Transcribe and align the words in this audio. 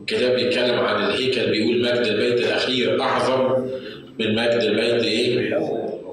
الكتاب 0.00 0.34
بيتكلم 0.34 0.78
عن 0.80 1.04
الهيكل 1.04 1.50
بيقول 1.50 1.82
مجد 1.82 2.06
البيت 2.06 2.40
الأخير 2.46 3.02
اعظم 3.02 3.66
من 4.18 4.34
مجد 4.34 4.62
البيت 4.62 5.02
إيه؟ 5.04 5.38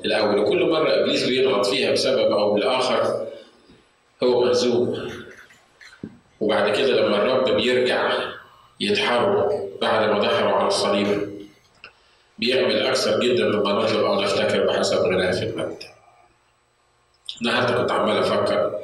الأول 0.06 0.40
وكل 0.40 0.70
مرة 0.70 0.90
إبليس 0.90 1.28
بيضغط 1.30 1.66
فيها 1.66 1.92
بسبب 1.92 2.32
أو 2.32 2.54
بالآخر 2.54 3.28
هو 4.24 4.44
مهزوم 4.46 5.10
وبعد 6.40 6.78
كده 6.78 6.88
لما 7.02 7.18
الرب 7.18 7.56
بيرجع 7.62 8.12
يتحرر 8.80 9.68
بعد 9.82 10.10
ما 10.10 10.20
ضحوا 10.20 10.50
على 10.52 10.68
الصليب 10.68 11.38
بيعمل 12.40 12.80
أكثر 12.80 13.20
جدا 13.20 13.46
مما 13.46 13.74
نطلب 13.74 14.04
أو 14.06 14.22
نفتكر 14.22 14.66
بحسب 14.68 14.98
غناه 14.98 15.32
في 15.32 15.44
المجد. 15.46 15.78
النهارده 17.42 17.82
كنت 17.82 17.92
عمال 17.92 18.18
أفكر 18.18 18.80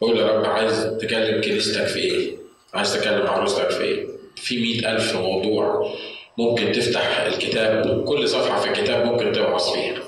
بقول 0.00 0.18
يا 0.18 0.26
رب 0.26 0.44
عايز 0.44 0.96
تكلم 1.00 1.40
كنيستك 1.40 1.86
في 1.86 1.98
إيه؟ 1.98 2.36
عايز 2.74 2.94
تكلم 3.00 3.26
عروستك 3.26 3.70
في 3.70 3.82
إيه؟ 3.82 4.06
في 4.42 4.56
مئة 4.58 4.92
ألف 4.92 5.16
موضوع 5.16 5.94
ممكن 6.38 6.72
تفتح 6.72 7.20
الكتاب 7.20 8.04
كل 8.04 8.28
صفحة 8.28 8.60
في 8.60 8.68
الكتاب 8.68 9.06
ممكن 9.06 9.32
توعظ 9.32 9.72
فيها. 9.72 10.02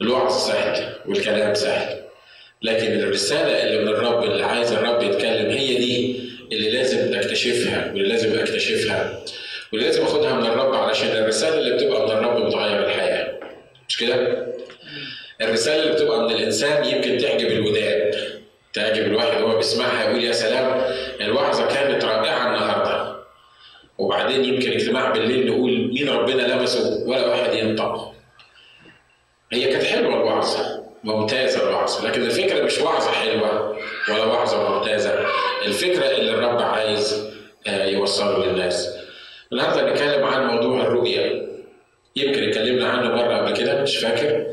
الوعظ 0.00 0.32
سهل 0.46 0.94
والكلام 1.06 1.54
سهل 1.54 2.02
لكن 2.62 2.86
الرسالة 3.00 3.62
اللي 3.62 3.78
من 3.82 3.88
الرب 3.88 4.24
اللي 4.24 4.44
عايز 4.44 4.72
الرب 4.72 5.02
يتكلم 5.02 5.50
هي 5.50 5.74
دي 5.74 6.20
اللي 6.52 6.70
لازم 6.70 7.14
نكتشفها 7.14 7.86
واللي 7.92 8.08
لازم 8.08 8.38
أكتشفها 8.38 9.22
واللي 9.72 9.86
لازم 9.86 10.02
أخدها 10.02 10.34
من 10.34 10.46
الرب 10.46 10.74
علشان 10.74 11.08
الرسالة 11.08 11.58
اللي 11.58 11.76
بتبقى 11.76 12.06
من 12.06 12.10
الرب 12.12 12.46
بتغير 12.46 12.84
الحياة 12.86 13.40
مش 13.88 13.96
كده؟ 13.96 14.46
الرسالة 15.40 15.82
اللي 15.82 15.92
بتبقى 15.94 16.20
من 16.20 16.30
الإنسان 16.34 16.84
يمكن 16.84 17.18
تعجب 17.18 17.46
الودان 17.46 18.10
تعجب 18.76 19.04
الواحد 19.04 19.42
وهو 19.42 19.56
بيسمعها 19.56 20.04
يقول 20.10 20.24
يا 20.24 20.32
سلام 20.32 20.94
الوعظة 21.20 21.66
كانت 21.66 22.04
رائعة 22.04 22.46
النهاردة. 22.46 23.16
وبعدين 23.98 24.44
يمكن 24.44 24.72
اجتماع 24.72 25.10
بالليل 25.10 25.46
نقول 25.46 25.70
مين 25.94 26.08
ربنا 26.08 26.42
لمسه 26.42 27.04
ولا 27.06 27.26
واحد 27.26 27.54
ينطق. 27.54 28.12
هي 29.52 29.72
كانت 29.72 29.84
حلوة 29.84 30.14
الوعظة 30.14 30.84
ممتازة 31.04 31.68
الوعظة 31.68 32.08
لكن 32.08 32.22
الفكرة 32.22 32.64
مش 32.64 32.78
وعظة 32.78 33.10
حلوة 33.10 33.78
ولا 34.08 34.24
وعظة 34.24 34.70
ممتازة 34.70 35.26
الفكرة 35.66 36.06
اللي 36.10 36.30
الرب 36.30 36.62
عايز 36.62 37.30
يوصله 37.66 38.46
للناس. 38.46 38.96
النهارده 39.52 39.92
نتكلم 39.92 40.24
عن 40.24 40.46
موضوع 40.46 40.80
الرؤية. 40.80 41.46
يمكن 42.16 42.48
اتكلمنا 42.48 42.88
عنه 42.88 43.14
مرة 43.14 43.36
قبل 43.36 43.56
كده 43.56 43.82
مش 43.82 43.96
فاكر. 43.96 44.46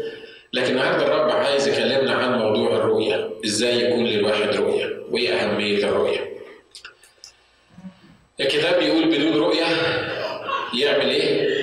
لكن 0.53 0.71
النهارده 0.71 1.05
الرب 1.05 1.29
عايز 1.31 1.67
يكلمنا 1.67 2.13
عن 2.15 2.39
موضوع 2.39 2.75
الرؤية 2.75 3.29
إزاي 3.45 3.81
يكون 3.83 4.05
للواحد 4.05 4.55
رؤية 4.55 4.89
وإيه 5.11 5.29
أهمية 5.33 5.83
الرؤية؟ 5.83 6.33
الكتاب 8.39 8.79
بيقول 8.79 9.05
بدون 9.05 9.33
رؤية 9.37 9.65
يعمل 10.79 11.09
إيه؟ 11.09 11.53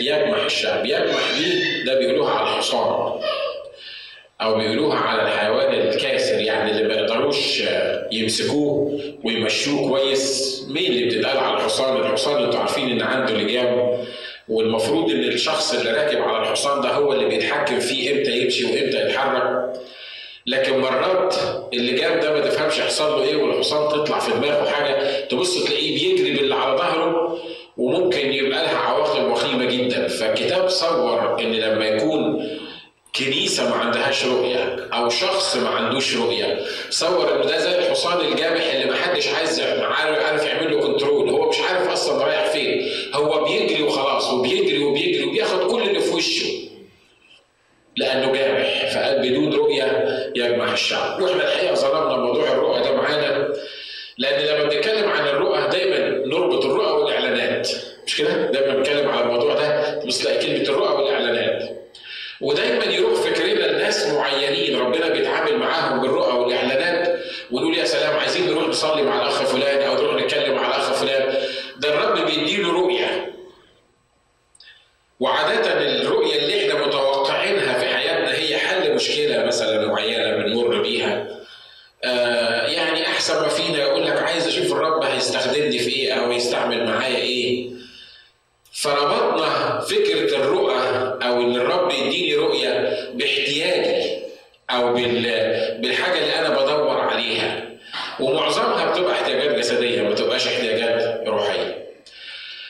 يجمع 0.00 0.46
الشعب 0.46 0.84
يجمع 0.86 1.18
دي 1.38 1.82
ده 1.82 1.98
بيقولوها 1.98 2.30
على 2.32 2.48
الحصان 2.50 3.20
أو 4.40 4.54
بيقولوها 4.58 4.98
على 4.98 5.22
الحيوان 5.22 5.74
الكاسر 5.74 6.40
يعني 6.40 6.70
اللي 6.70 6.88
ما 6.88 6.94
يقدروش 6.94 7.62
يمسكوه 8.12 9.00
ويمشوه 9.24 9.88
كويس. 9.88 10.60
مين 10.68 10.86
اللي 10.92 11.06
بتتقال 11.06 11.38
على 11.38 11.56
الحصان؟ 11.56 11.96
الحصان 11.96 12.44
أنتوا 12.44 12.60
عارفين 12.60 12.90
إن 12.90 13.02
عنده 13.02 13.34
لجام. 13.34 13.98
والمفروض 14.48 15.10
إن 15.10 15.24
الشخص 15.24 15.74
اللي 15.74 15.90
راكب 15.92 16.22
على 16.22 16.38
الحصان 16.38 16.80
ده 16.80 16.88
هو 16.92 17.12
اللي 17.12 17.24
بيتحكم 17.28 17.80
فيه 17.80 18.12
إمتى 18.12 18.30
يمشي 18.38 18.64
وإمتى 18.64 19.02
يتحرك. 19.08 19.72
لكن 20.46 20.78
مرات 20.78 21.34
اللجام 21.74 22.20
ده 22.20 22.32
ما 22.32 22.40
تفهمش 22.40 22.78
يحصل 22.78 23.12
له 23.12 23.22
إيه 23.22 23.36
والحصان 23.36 23.88
تطلع 23.88 24.18
في 24.18 24.32
دماغه 24.32 24.70
حاجة 24.70 25.20
تبص 25.26 25.64
تلاقيه 25.64 25.94
بيجري 25.94 26.32
باللي 26.36 26.54
على 26.54 26.78
ظهره 26.78 27.38
وممكن 27.76 28.32
يبقى 28.32 28.62
لها 28.64 28.76
عواقب 28.76 29.30
وخيمة 29.30 29.64
جدا. 29.64 30.08
فالكتاب 30.08 30.68
صور 30.68 31.40
إن 31.40 31.52
لما 31.52 31.84
يكون 31.86 32.48
كنيسة 33.16 33.70
ما 33.70 33.76
عندهاش 33.76 34.24
رؤية 34.26 34.88
أو 34.92 35.08
شخص 35.08 35.56
ما 35.56 35.68
عندوش 35.68 36.16
رؤية. 36.16 36.58
صور 36.90 37.34
إن 37.34 37.46
ده 37.46 37.58
زي 37.58 37.78
الحصان 37.78 38.20
الجامح 38.26 38.64
اللي 38.74 38.84
ما 38.84 38.96
حدش 38.96 39.28
عايز 39.28 39.60
عارف 39.60 40.44
يعمل 40.44 40.70
له 40.72 40.80
كنترول 40.80 41.28
هو 41.30 41.48
مش 41.48 41.60
عارف 41.60 41.88
أصلا 41.88 42.24
رايح 42.24 42.46
فين. 42.46 42.88
هو 43.14 43.44
بيجري 43.44 43.82
وخلاص 43.82 44.30
وبيجري 44.32 44.84
وبيجري 44.84 45.24
وبياخد 45.24 45.70
كل 45.70 45.82
اللي 45.82 46.00
في 46.00 46.10
وشه. 46.14 46.46
لأنه 47.96 48.32
جامح 48.32 48.92
فقال 48.94 49.18
بدون 49.18 49.52
رؤية 49.54 50.06
يجمع 50.36 50.72
الشعب. 50.72 51.22
وإحنا 51.22 51.44
الحقيقة 51.48 51.74
ظلمنا 51.74 52.16
موضوع 52.16 52.48
الرؤى 52.52 52.80
ده 52.80 52.92
معانا 52.96 53.48
لأن 54.18 54.46
لما 54.46 54.64
بنتكلم 54.68 55.08
عن 55.08 55.26
الرؤى 55.28 55.68
دايما 55.68 55.98
نربط 56.26 56.64
الرؤى 56.64 57.02
والإعلانات. 57.02 57.68
مش 58.06 58.16
كده؟ 58.16 58.50
دايما 58.50 58.74
بنتكلم 58.74 59.08
على 59.08 59.20
الموضوع 59.24 59.54
ده 59.54 60.00
تلاقي 60.10 60.46
كلمة 60.46 60.62
الرؤى 60.68 61.02
والإعلانات. 61.02 61.84
ودايما 62.40 62.84
يروح 62.84 63.20
فكرنا 63.20 63.64
لناس 63.72 64.06
معينين 64.06 64.80
ربنا 64.80 65.08
بيتعامل 65.08 65.56
معاهم 65.58 66.00
بالرؤى 66.00 66.32
والإعلانات 66.38 67.20
ونقول 67.50 67.78
يا 67.78 67.84
سلام 67.84 68.16
عايزين 68.16 68.46
نروح 68.50 68.68
نصلي 68.68 69.02
مع 69.02 69.22
الأخ 69.22 69.42
فلان 69.42 69.82
أو 69.88 69.94
نروح 69.94 70.22
نتكلم 70.22 70.54
مع 70.54 70.66
الأخ 70.68 70.92
فلان. 70.92 71.34
ده 71.78 71.88
الرب 71.94 72.26
بيديله 72.26 72.72
رؤية. 72.72 73.34
وعادة 75.20 75.72
الرؤية 76.02 76.36
اللي 76.38 76.60
إحنا 76.70 76.86
متوقعينها 76.86 77.78
في 77.78 77.94
حياتنا 77.94 78.34
هي 78.38 78.58
حل 78.58 78.94
مشكلة 78.94 79.44
مثلا 79.44 79.86
معينة 79.86 80.36
بنمر 80.36 80.82
بيها 80.82 81.26
آه 82.04 82.66
يعني 82.66 83.06
أحسن 83.06 83.42
ما 83.42 83.48
فينا 83.48 83.78
يقول 83.78 84.06
لك 84.06 84.22
عايز 84.22 84.46
أشوف 84.46 84.72
الرب 84.72 85.02
هيستخدمني 85.04 85.78
في 85.78 85.90
إيه 85.90 86.12
أو 86.12 86.32
يستعمل 86.32 86.86
معايا 86.86 87.16
إيه 87.16 87.70
فربطنا 88.72 89.80
فكرة 89.80 90.36
الرؤى 90.36 90.74
أو 91.22 91.40
إن 91.40 91.56
الرب 91.56 91.90
يديني 91.92 92.34
رؤية 92.36 92.98
باحتياجي 93.14 94.10
أو 94.70 94.92
بالحاجة 95.78 96.18
اللي 96.18 96.38
أنا 96.38 96.48
بدور 96.48 97.00
عليها 97.00 97.64
ومعظمها 98.20 98.90
بتبقى 98.92 99.12
احتياجات 99.12 99.58
جسدية 99.58 100.02
ما 100.02 100.10
بتبقاش 100.10 100.46
احتياجات 100.46 101.20
روحية 101.28 101.84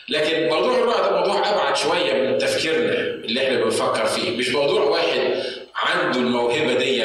لكن 0.08 0.48
موضوع 0.48 0.74
الرؤى 0.78 1.02
ده 1.02 1.20
موضوع 1.20 1.50
أبعد 1.50 1.76
شوية 1.76 2.12
من 2.12 2.38
تفكيرنا 2.38 2.92
اللي 2.94 3.44
إحنا 3.46 3.60
بنفكر 3.64 4.06
فيه 4.06 4.36
مش 4.36 4.48
موضوع 4.48 4.82
واحد 4.82 5.42
عنده 5.76 6.18
الموهبة 6.20 6.74
دي 6.74 7.04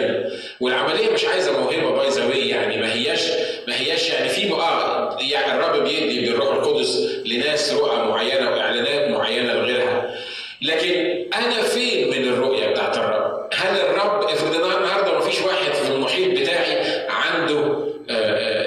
والعملية 0.59 1.09
مش 1.11 1.25
عايزة 1.25 1.59
موهبة 1.59 1.91
باي 1.97 2.09
ذا 2.09 2.35
يعني 2.35 2.77
ما 2.77 2.93
هياش 2.93 3.21
ما 3.67 3.79
هياش 3.81 4.09
يعني 4.09 4.29
في 4.29 4.51
آه 4.53 5.17
يعني 5.21 5.53
الرب 5.59 5.83
بيدي 5.83 6.29
بالروح 6.29 6.55
القدس 6.55 6.97
لناس 7.25 7.73
رؤى 7.73 7.97
معينة 7.97 8.51
وإعلانات 8.51 9.07
معينة 9.11 9.53
لغيرها 9.53 10.15
لكن 10.61 11.25
أنا 11.33 11.61
فين 11.61 12.09
من 12.09 12.27
الرؤية 12.33 12.67
بتاعت 12.67 12.97
الرب؟ 12.97 13.49
هل 13.53 13.77
الرب 13.79 14.23
افرض 14.23 14.55
النهارده 14.55 15.13
ما 15.13 15.19
فيش 15.19 15.41
واحد 15.41 15.71
في 15.73 15.91
المحيط 15.91 16.39
بتاعي 16.39 17.05
عنده 17.09 17.85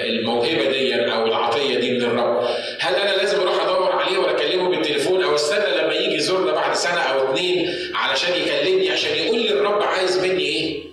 الموهبة 0.09 0.65
دي 0.71 0.95
أو 1.13 1.25
العطية 1.25 1.79
دي 1.79 1.91
من 1.91 2.01
الرب؟ 2.03 2.43
هل 2.79 2.95
أنا 2.95 3.15
لازم 3.17 3.39
أروح 3.41 3.63
أدور 3.63 3.91
عليه 3.91 4.17
ولا 4.17 4.31
أكلمه 4.31 4.69
بالتليفون 4.69 5.23
أو 5.23 5.35
استنى 5.35 5.77
لما 5.77 5.93
يجي 5.93 6.15
يزورنا 6.15 6.51
بعد 6.51 6.75
سنة 6.75 6.99
أو 7.01 7.29
اتنين 7.33 7.73
علشان 7.95 8.33
يكلمني 8.41 8.91
عشان 8.91 9.15
يقول 9.15 9.39
لي 9.39 9.49
الرب 9.49 9.81
عايز 9.83 10.19
مني 10.25 10.43
إيه؟ 10.45 10.83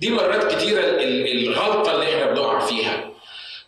دي 0.00 0.10
مرات 0.10 0.54
كتيرة 0.54 0.80
الغلطة 1.32 1.94
اللي 1.94 2.04
إحنا 2.04 2.30
بنقع 2.32 2.58
فيها 2.58 3.10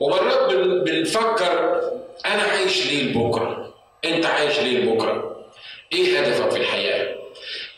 ومرات 0.00 0.52
بنفكر 0.88 1.80
أنا 2.26 2.42
عايش 2.42 2.86
ليه 2.86 3.02
لبكرة؟ 3.02 3.74
أنت 4.04 4.26
عايش 4.26 4.58
ليه 4.60 4.78
لبكرة؟ 4.78 5.36
إيه 5.92 6.18
هدفك 6.20 6.50
في 6.50 6.56
الحياة؟ 6.56 7.14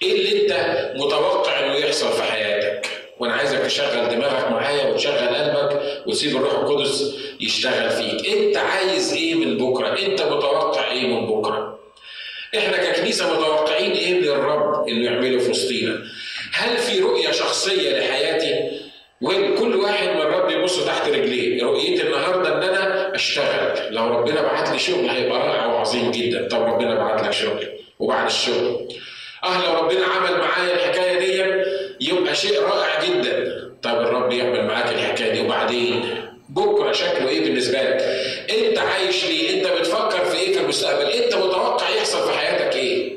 إيه 0.03 0.13
اللي 0.13 0.43
أنت 0.43 0.53
متوقع 0.97 1.59
إنه 1.61 1.75
يحصل 1.75 2.13
في 2.13 2.23
حياتك؟ 2.23 2.87
وأنا 3.19 3.35
عايزك 3.35 3.59
تشغل 3.59 4.09
دماغك 4.09 4.51
معايا 4.51 4.87
وتشغل 4.91 5.29
قلبك 5.29 6.03
وتسيب 6.07 6.37
الروح 6.37 6.53
القدس 6.53 7.15
يشتغل 7.41 7.91
فيك. 7.91 8.29
أنت 8.37 8.57
عايز 8.57 9.13
إيه 9.15 9.35
من 9.35 9.59
بكرة؟ 9.59 9.89
أنت 10.07 10.23
متوقع 10.23 10.91
إيه 10.91 11.07
من 11.07 11.27
بكرة؟ 11.27 11.79
إحنا 12.59 12.77
ككنيسة 12.77 13.33
متوقعين 13.33 13.93
إيه 13.93 14.15
من 14.15 14.29
الرب 14.29 14.89
إنه 14.89 15.05
يعمله 15.05 15.39
في 15.39 15.51
وسطينا؟ 15.51 16.03
هل 16.53 16.79
في 16.79 17.01
رؤية 17.01 17.31
شخصية 17.31 17.99
لحياتي؟ 17.99 18.81
وكل 19.21 19.77
واحد 19.77 20.09
من 20.09 20.21
الرب 20.21 20.51
يبص 20.51 20.85
تحت 20.85 21.09
رجليه، 21.09 21.63
رؤيتي 21.63 22.07
النهارده 22.07 22.57
إن 22.59 22.63
أنا 22.63 23.15
أشتغل، 23.15 23.95
لو 23.95 24.07
ربنا 24.07 24.43
بعت 24.43 24.69
لي 24.69 24.79
شغل 24.79 25.09
هيبقى 25.09 25.39
رائع 25.39 25.67
وعظيم 25.67 26.11
جدا، 26.11 26.49
طب 26.49 26.63
ربنا 26.63 26.95
بعت 26.95 27.23
لك 27.23 27.33
شغل 27.33 27.67
وبعد 27.99 28.27
الشغل. 28.27 28.89
أه 29.45 29.65
لو 29.65 29.81
ربنا 29.81 30.05
عمل 30.07 30.39
معايا 30.39 30.75
الحكاية 30.75 31.19
دي 31.19 31.63
يبقى 32.01 32.35
شيء 32.35 32.61
رائع 32.63 33.05
جدا، 33.05 33.63
طب 33.83 34.01
الرب 34.01 34.33
يعمل 34.33 34.65
معاك 34.65 34.93
الحكاية 34.95 35.33
دي 35.33 35.41
وبعدين 35.41 36.05
بكرة 36.49 36.93
شكله 36.93 37.29
إيه 37.29 37.41
بالنسبة 37.45 37.79
لك؟ 37.83 38.03
أنت 38.51 38.79
عايش 38.79 39.25
ليه؟ 39.27 39.51
أنت 39.61 39.67
بتفكر 39.81 40.25
في 40.25 40.39
إيه 40.39 40.53
في 40.53 40.61
المستقبل؟ 40.61 41.11
أنت 41.11 41.35
متوقع 41.35 41.89
يحصل 41.91 42.27
في 42.31 42.39
حياتك 42.39 42.77
إيه؟ 42.77 43.13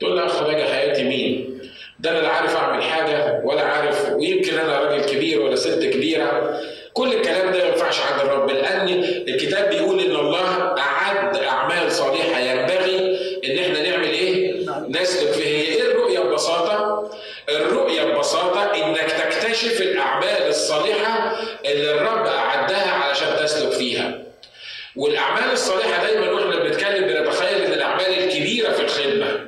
تقول 0.00 0.16
لي 0.16 0.26
أخ 0.26 0.42
راجع 0.42 0.64
حياتي 0.66 1.02
مين؟ 1.04 1.60
ده 2.00 2.10
أنا 2.10 2.18
لا 2.18 2.28
عارف 2.28 2.56
أعمل 2.56 2.82
حاجة 2.82 3.40
ولا 3.44 3.62
عارف 3.62 4.10
ويمكن 4.12 4.58
أنا 4.58 4.78
راجل 4.80 5.04
كبير 5.04 5.40
ولا 5.40 5.56
ست 5.56 5.82
كبيرة 5.84 6.60
كل 6.92 7.12
الكلام 7.12 7.52
ده 7.52 7.58
ما 7.58 7.68
ينفعش 7.68 8.00
عند 8.00 8.20
الرب 8.20 8.50
لأن 8.50 8.88
الكتاب 9.28 9.70
بيقول 9.70 10.00
إن 10.00 10.16
الله 10.16 10.74
أعد 10.78 11.36
أعمال 11.36 11.92
صالحة 11.92 12.40
ينبغي 12.40 13.16
إن 13.44 13.58
إحنا 13.58 13.90
نعمل 13.90 14.08
إيه؟ 14.10 14.52
نسلك 14.88 15.30
فيها 15.32 15.46
هي 15.46 15.62
إيه 15.74 15.82
الرؤية 15.82 16.20
ببساطة؟ 16.20 17.10
الرؤية 17.48 18.02
ببساطة 18.02 18.74
إنك 18.74 19.12
تكتشف 19.12 19.80
الأعمال 19.80 20.48
الصالحة 20.48 21.36
اللي 21.64 21.90
الرب 21.90 22.26
أعدها 22.26 22.90
علشان 22.90 23.36
تسلك 23.44 23.72
فيها. 23.72 24.22
والأعمال 24.96 25.52
الصالحة 25.52 26.04
دايما 26.06 26.30
وإحنا 26.30 26.56
بنتكلم 26.56 27.06
بنتخيل 27.06 27.62
إن 27.62 27.72
الأعمال 27.72 28.18
الكبيرة 28.24 28.72
في 28.72 28.82
الخدمة. 28.82 29.46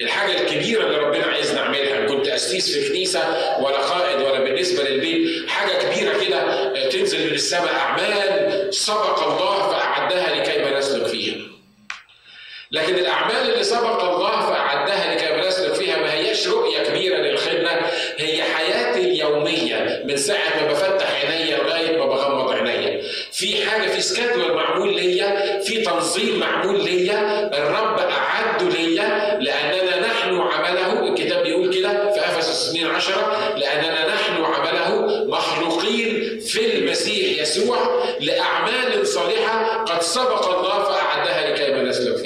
الحاجة 0.00 0.40
الكبيرة 0.40 0.86
اللي 0.86 0.96
ربنا 0.96 1.26
عايز 1.26 1.54
نعملها، 1.54 2.06
كنت 2.06 2.28
أسيس 2.28 2.78
في 2.78 2.88
كنيسة 2.88 3.20
ولا 3.60 3.78
قائد 3.78 4.20
ولا 4.20 4.40
بالنسبة 4.40 4.82
للبيت، 4.82 5.48
حاجة 5.48 5.72
كبيرة 5.72 6.24
كده 6.24 6.88
تنزل 6.88 7.26
من 7.26 7.34
السماء 7.34 7.74
أعمال 7.74 8.74
سبق 8.74 9.22
الله 9.22 9.70
فأعدها 9.70 10.34
لكي 10.34 10.78
نسلك 10.78 11.06
فيها. 11.06 11.36
لكن 12.72 12.94
الأعمال 12.94 13.50
اللي 13.52 13.64
سبق 13.64 14.04
الله 14.04 14.40
فأعدها 14.40 15.14
لكي 15.14 15.36
ما 15.36 15.48
نسلك 15.48 15.72
فيها 15.74 15.96
ما 15.98 16.12
هياش 16.12 16.48
رؤية 16.48 16.78
كبيرة 16.82 17.16
للخدمة 17.16 17.70
هي 18.16 18.42
حياتي 18.42 19.00
اليومية 19.00 20.02
من 20.04 20.16
ساعة 20.16 20.60
ما 20.62 20.72
بفتح 20.72 21.06
عينيا 21.24 21.56
لغاية 21.58 21.98
ما 21.98 22.06
بغمض 22.06 22.50
عينيا. 22.52 23.02
في 23.32 23.66
حاجة 23.70 23.88
في 23.90 24.00
سكادول 24.00 24.54
معمول 24.54 24.94
ليا 24.96 25.60
في 25.64 25.82
تنظيم 25.82 26.38
معمول 26.40 26.84
ليا 26.84 27.50
الرب 27.58 27.98
أعده 27.98 28.68
ليا 28.68 29.38
لأننا 29.40 30.00
نحن 30.06 30.34
عمله 30.40 31.08
الكتاب 31.08 31.42
بيقول 31.42 31.74
كده 31.74 32.12
في 32.12 32.20
أفسس 32.20 32.68
2 32.70 32.86
10 32.90 33.54
لأننا 33.56 34.06
نحن 34.14 34.44
عمله 34.44 35.24
مخلوقين 35.28 36.40
في 36.40 36.74
المسيح 36.78 37.42
يسوع 37.42 38.04
لأعمال 38.20 39.06
صالحة 39.06 39.84
قد 39.84 40.02
سبق 40.02 40.58
الله 40.58 40.82
فأعدها 40.84 41.50
لكي 41.50 41.72
نسلك 41.72 42.16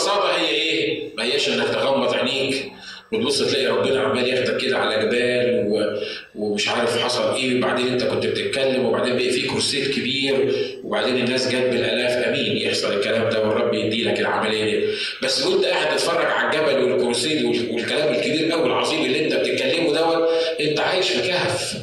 ببساطة 0.00 0.36
هي 0.36 0.48
إيه؟ 0.50 1.10
ما 1.16 1.24
هياش 1.24 1.48
إنك 1.48 1.68
تغمض 1.68 2.14
عينيك 2.14 2.72
وتبص 3.12 3.42
تلاقي 3.42 3.66
ربنا 3.66 4.00
عمال 4.00 4.28
ياخدك 4.28 4.56
كده 4.56 4.78
على 4.78 5.06
جبال 5.06 5.66
و... 5.68 5.96
ومش 6.34 6.68
عارف 6.68 6.98
حصل 6.98 7.34
إيه. 7.34 7.58
وبعدين 7.58 7.88
أنت 7.88 8.04
كنت 8.04 8.26
بتتكلم 8.26 8.84
وبعدين 8.86 9.16
بقى 9.16 9.30
في 9.30 9.48
كرسي 9.48 9.92
كبير 9.92 10.52
وبعدين 10.84 11.16
الناس 11.16 11.48
جت 11.48 11.54
بالألاف. 11.62 12.26
آمين. 12.28 12.56
يحصل 12.56 12.92
الكلام 12.92 13.28
ده 13.30 13.48
والرب 13.48 13.74
يدي 13.74 14.04
لك 14.04 14.20
العملية 14.20 14.64
دي. 14.64 14.86
بس 15.22 15.46
وأنت 15.46 15.64
قاعد 15.64 15.96
تتفرج 15.96 16.26
على 16.26 16.48
الجبل 16.60 16.82
والكرسي 16.92 17.44
والكلام 17.70 18.14
الكبير 18.14 18.52
قوي 18.52 18.66
العظيم 18.66 19.04
اللي 19.04 19.24
أنت 19.24 19.34
بتتكلمه 19.34 19.92
دوت 19.94 20.28
أنت 20.60 20.80
عايش 20.80 21.10
في 21.10 21.28
كهف. 21.28 21.74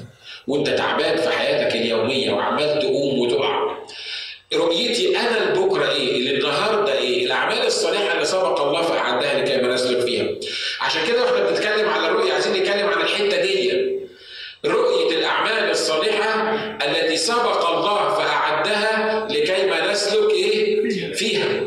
وأنت 0.47 0.69
تعبان 0.69 1.17
في 1.17 1.29
حياتك 1.29 1.75
اليومية 1.75 2.31
وعمال 2.31 2.79
تقوم 2.79 3.19
وتقع. 3.19 3.77
رؤيتي 4.53 5.17
أنا 5.19 5.53
لبكره 5.53 5.91
إيه؟ 5.91 6.17
اللي 6.17 6.31
النهارده 6.38 6.97
إيه؟ 6.97 7.25
الأعمال 7.25 7.65
الصالحة 7.65 8.13
اللي 8.13 8.25
سبق 8.25 8.61
الله 8.61 8.81
فاعدها 8.81 9.41
لكي 9.41 9.57
ما 9.61 9.73
نسلك 9.73 9.99
فيها. 9.99 10.27
عشان 10.81 11.01
كده 11.07 11.23
وإحنا 11.23 11.49
بنتكلم 11.49 11.89
على 11.89 12.07
الرؤية 12.07 12.33
عايزين 12.33 12.53
نتكلم 12.53 12.88
عن 12.88 13.01
الحتة 13.01 13.41
دي. 13.41 13.71
رؤية 14.65 15.17
الأعمال 15.17 15.69
الصالحة 15.71 16.33
التي 16.85 17.17
سبق 17.17 17.69
الله 17.69 18.13
فأعدها 18.15 19.27
لكي 19.31 19.65
ما 19.65 19.91
نسلك 19.91 20.29
إيه؟ 20.31 21.13
فيها. 21.13 21.66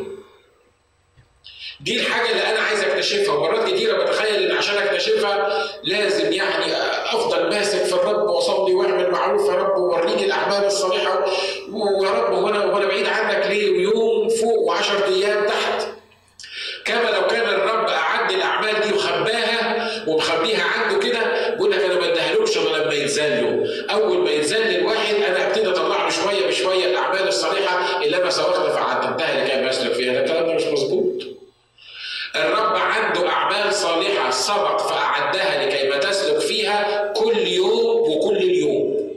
دي 1.81 2.01
الحاجة 2.01 2.31
اللي 2.31 2.43
أنا 2.43 2.61
عايز 2.61 2.81
أكتشفها. 2.85 3.35
ومرات 3.35 3.69
كتيرة 3.73 4.03
بتخيل 4.03 4.51
إن 4.51 4.57
عشان 4.57 4.77
أكتشفها 4.79 5.65
لازم 5.85 6.33
يعني 6.33 6.67
أفضل 7.13 7.49
ماسك 7.51 7.83
في 7.85 7.93
الرب 7.93 8.31
وأصلي 8.31 8.75
وأعمل 8.75 9.11
معروف. 9.11 9.49
يا 9.49 9.55
رب 9.55 9.79
ووريني 9.79 10.25
الأعمال 10.25 10.65
الصالحة. 10.67 11.25
ويا 11.73 12.11
رب 12.11 12.33
وأنا 12.45 12.65
وأنا 12.65 12.87
بعيد 12.87 13.07
عنك 13.07 13.47
ليه؟ 13.47 13.71
ويوم 13.71 14.29
فوق 14.29 14.75
و10 14.75 15.03
أيام 15.09 15.47
تحت. 15.47 15.87
كما 16.85 17.11
لو 17.11 17.27
كان 17.27 17.49
الرب 17.49 17.89
أعد 17.89 18.31
الأعمال 18.33 18.81
دي 18.81 18.93
وخباها 18.95 19.91
ومخبيها 20.07 20.65
عنده 20.65 20.99
كده 20.99 21.51
بيقول 21.51 21.71
لك 21.73 21.83
أنا 21.83 21.95
ما 21.95 22.13
اديهالوش 22.13 22.59
غير 22.59 22.77
لما 22.85 22.95
يتذلوا. 22.95 23.67
أول 23.91 24.19
ما 24.19 24.31
يتذل 24.31 24.77
الواحد 24.77 25.15
أنا 25.15 25.47
أبتدي 25.47 25.69
أطلع 25.69 26.05
له 26.05 26.11
شوية 26.11 26.47
بشوية 26.47 26.87
الأعمال 26.87 27.29
الصالحة 27.29 28.03
اللي 28.05 28.17
أنا 28.17 28.31
سبقت 28.31 28.73
فعددتها 28.73 29.45
لكي 29.45 29.61
ما 29.61 29.71
أسلك 29.71 29.93
فيها 29.93 30.21
الكلام 30.23 30.47
ده 30.47 30.55
مش 30.55 30.63
مظبوط 30.63 31.23
الرب 32.37 32.77
عنده 32.77 33.29
أعمال 33.29 33.75
سبق 34.41 34.81
فأعدها 34.89 35.67
لكي 35.67 35.89
ما 35.89 35.97
تسلك 35.99 36.39
فيها 36.39 37.13
كل 37.17 37.39
يوم 37.39 38.11
وكل 38.11 38.37
اليوم. 38.37 39.11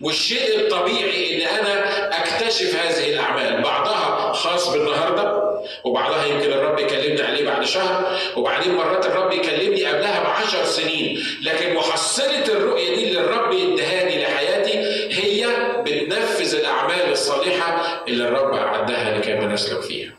والشيء 0.00 0.60
الطبيعي 0.60 1.34
إن 1.36 1.48
أنا 1.58 2.08
أكتشف 2.22 2.76
هذه 2.76 3.12
الأعمال، 3.12 3.62
بعضها 3.62 4.32
خاص 4.32 4.68
بالنهاردة 4.68 5.44
وبعضها 5.84 6.26
يمكن 6.26 6.52
الرب 6.52 6.78
يكلمني 6.78 7.22
عليه 7.22 7.44
بعد 7.44 7.64
شهر 7.64 8.18
وبعدين 8.36 8.74
مرات 8.74 9.06
الرب 9.06 9.32
يكلمني 9.32 9.84
قبلها 9.84 10.22
بعشر 10.22 10.64
سنين 10.64 11.24
لكن 11.42 11.74
محصلة 11.74 12.44
الرؤية 12.48 12.94
دي 12.96 13.08
اللي 13.08 13.20
الرب 13.20 13.52
يدهاني 13.52 14.22
لحياتي 14.22 14.78
هي 15.20 15.46
بتنفذ 15.84 16.54
الأعمال 16.54 17.12
الصالحة 17.12 18.02
اللي 18.08 18.28
الرب 18.28 18.54
أعدها 18.54 19.18
لكي 19.18 19.34
ما 19.34 19.46
نسلك 19.46 19.80
فيها. 19.80 20.12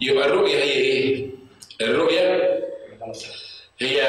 يبقى 0.00 0.26
الرؤية 0.26 0.56
هي 0.64 0.72
إيه؟ 0.72 1.26
الرؤية 1.80 2.58
هي 3.80 4.02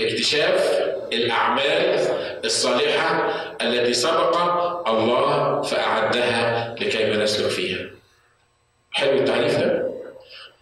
اكتشاف 0.00 0.80
الأعمال 1.12 1.98
الصالحة 2.44 3.32
التي 3.62 3.94
سبق 3.94 4.36
الله 4.88 5.62
فأعدها 5.62 6.74
لكي 6.80 7.04
نسلك 7.04 7.48
فيها. 7.50 7.90
حلو 8.92 9.18
التعريف 9.18 9.58
ده؟ 9.58 9.92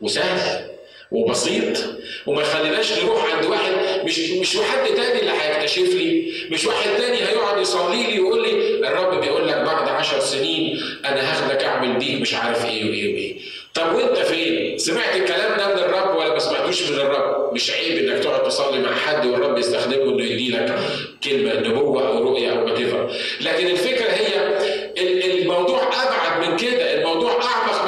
وسهل 0.01 0.71
وبسيط 1.13 1.79
وما 2.27 2.43
يخليناش 2.43 2.99
نروح 3.03 3.35
عند 3.35 3.45
واحد 3.45 3.73
مش 4.05 4.31
مش 4.31 4.57
حد 4.57 4.87
تاني 4.87 5.21
اللي 5.21 5.31
هيكتشف 5.33 5.95
لي 5.95 6.33
مش 6.51 6.65
واحد 6.67 6.91
تاني 6.97 7.17
هيقعد 7.19 7.61
يصلي 7.61 8.07
لي 8.07 8.21
ويقول 8.21 8.43
لي 8.43 8.89
الرب 8.89 9.21
بيقول 9.21 9.49
لك 9.49 9.57
بعد 9.57 9.89
عشر 9.89 10.21
سنين 10.21 10.81
أنا 11.05 11.31
هاخدك 11.33 11.65
أعمل 11.65 11.99
بيك 11.99 12.21
مش 12.21 12.35
عارف 12.35 12.65
إيه 12.65 12.85
وإيه 12.91 13.15
وإيه 13.15 13.37
طب 13.75 13.95
وانت 13.95 14.19
فين؟ 14.19 14.79
سمعت 14.79 15.17
الكلام 15.17 15.59
ده 15.59 15.75
من 15.75 15.79
الرب 15.79 16.17
ولا 16.17 16.33
ما 16.33 16.39
سمعتوش 16.39 16.91
من 16.91 16.99
الرب؟ 16.99 17.55
مش 17.55 17.71
عيب 17.71 17.99
انك 18.09 18.23
تقعد 18.25 18.43
تصلي 18.43 18.79
مع 18.81 18.95
حد 18.95 19.27
والرب 19.27 19.59
يستخدمه 19.59 20.03
انه 20.05 20.25
يدي 20.25 20.51
لك 20.51 20.79
كلمة 21.25 21.55
نبوة 21.69 22.09
أو 22.09 22.23
رؤية 22.25 22.51
أو 22.51 22.65
وات 22.65 23.11
لكن 23.41 23.67
الفكرة 23.67 24.11
هي 24.11 24.59
الموضوع 25.43 25.83
أبعد 25.83 26.49
من 26.49 26.57
كده، 26.57 26.95
الموضوع 26.95 27.33
أعمق 27.33 27.80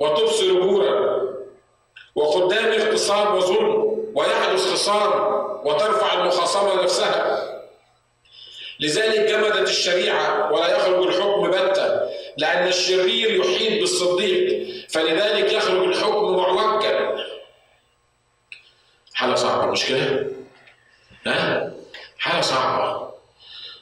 وتبصر 0.00 0.52
جورا 0.60 1.24
وقدامي 2.14 2.76
اغتصاب 2.76 3.34
وظلم 3.34 3.94
ويحدث 4.14 4.72
خصام 4.72 5.10
وترفع 5.66 6.14
المخاصمة 6.22 6.82
نفسها 6.82 7.50
لذلك 8.80 9.20
جمدت 9.30 9.68
الشريعة 9.68 10.52
ولا 10.52 10.76
يخرج 10.76 11.06
الحكم 11.06 11.50
بتة 11.50 12.00
لأن 12.36 12.68
الشرير 12.68 13.30
يحيط 13.30 13.80
بالصديق 13.80 14.66
فلذلك 14.90 15.52
يخرج 15.52 15.82
الحكم 15.84 16.36
معوجا. 16.36 17.16
حالة 19.14 19.34
صعبة 19.34 19.66
مش 19.66 19.86
كده؟ 19.86 20.26
ها؟ 21.26 21.72
حالة 22.18 22.40
صعبة. 22.40 23.10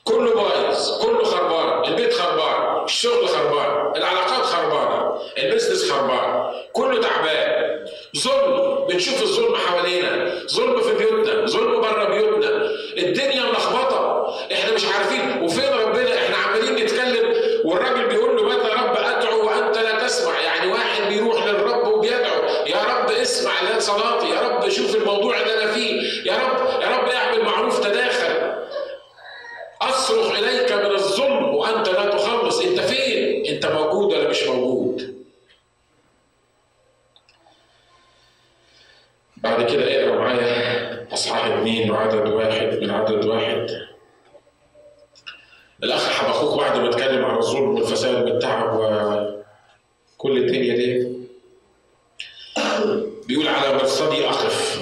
كله 0.04 0.35
بايظ 0.35 1.02
كله 1.02 1.25
خربان 1.25 1.85
البيت 1.85 2.14
خربان 2.14 2.85
الشغل 2.85 3.28
خربان 3.28 3.97
العلاقات 3.97 4.42
خربانة. 4.42 5.01
البزنس 5.38 5.90
خربان 5.92 6.52
كله 6.73 7.00
تعبان. 7.00 7.87
ظلم 8.16 8.87
بنشوف 8.87 9.23
الظلم 9.23 9.57
حوالينا 9.57 10.33
ظلم 10.47 10.81
في 10.81 10.95
بيوتنا 10.95 11.47
ظلم 11.47 11.81
بره 11.81 12.04
بيوتنا. 12.04 12.71
الدنيا 12.99 13.42
ملخبطة 13.42 14.35
إحنا 14.52 14.75
مش 14.75 14.85
عارفين. 14.85 15.42
وفين 15.42 15.73
ربنا 15.73 16.14
إحنا 16.14 16.37
عمالين 16.37 16.85
نتكلم 16.85 17.35
والراجل 17.64 18.09
بيقول 18.09 18.37
له 18.37 18.42
متى 18.42 18.69
رب 18.83 18.97
أدعو 18.97 19.47
وأنت 19.47 19.78
لا 19.78 20.07
تسمع. 20.07 20.40
يعني 20.40 20.73
واحد 20.73 21.09
بيروح 21.09 21.47
للرب 21.47 21.88
وبيدعو 21.88 22.42
يا 22.66 22.83
رب 22.83 23.11
اسمع 23.11 23.52
صلاتي 23.78 24.31
يا 24.31 24.40
رب 24.40 24.69
شوف 24.69 24.95
الموضوع 24.97 25.40
اللي 25.40 25.62
أنا 25.62 25.73
فيه 25.73 26.02
يا 26.31 26.37
رب 26.37 26.83
يا 26.83 26.88
رب 26.88 27.09
اعمل 27.09 27.45
معروف 27.45 27.81
تداخل. 27.81 28.52
أصرخ 29.83 30.38
إليك 30.38 30.73
من 30.73 30.87
الظلم 30.90 31.54
وأنت 31.54 31.88
لا 31.88 32.04
تخلص. 32.11 32.61
أنت 32.61 32.81
فين؟ 32.81 33.47
أنت 33.47 33.66
موجود 33.66 34.12
ولا 34.12 34.28
مش 34.28 34.42
موجود 34.42 35.25
بعد 39.37 39.71
كده 39.73 39.85
اقرا 40.04 40.19
معايا 40.19 41.12
اصحاح 41.12 41.47
اثنين 41.47 41.90
وعدد 41.90 42.28
واحد 42.28 42.78
من 42.83 42.90
عدد 42.90 43.25
واحد 43.25 43.66
الاخ 45.83 46.09
حبخوك 46.09 46.61
بعد 46.61 46.78
ما 46.78 46.88
اتكلم 46.88 47.25
عن 47.25 47.37
الظلم 47.37 47.75
والفساد 47.75 48.25
والتعب 48.25 48.75
وكل 48.76 50.37
الدنيا 50.38 50.76
دي 50.76 51.12
بيقول 53.29 53.49
على 53.49 53.75
مرصدي 53.75 54.29
أقف 54.29 54.81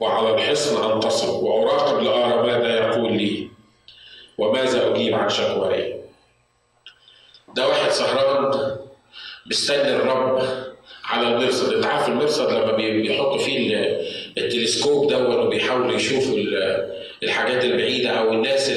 وعلى 0.00 0.34
الحصن 0.34 0.92
أنتصر 0.92 1.30
وأراقب 1.30 2.02
لأرى 2.02 2.46
ماذا 2.46 2.76
يقول 2.88 3.12
لي 3.12 3.48
وماذا 4.38 4.90
أجيب 4.94 5.14
عن 5.14 5.28
شكواي 5.28 5.96
ده 7.56 7.68
واحد 7.68 7.90
سهران 7.90 8.76
مستني 9.46 9.96
الرب 9.96 10.42
على 11.04 11.28
المرصد. 11.28 11.72
أنت 11.74 11.86
عارف 11.86 12.08
المرصد 12.08 12.50
لما 12.52 12.72
بيحطوا 12.72 13.38
فيه 13.38 13.76
التلسكوب 14.38 15.10
ده 15.10 15.28
وبيحاولوا 15.28 15.92
يشوفوا 15.92 16.36
الحاجات 17.22 17.64
البعيدة 17.64 18.10
أو 18.10 18.32
الناس 18.32 18.70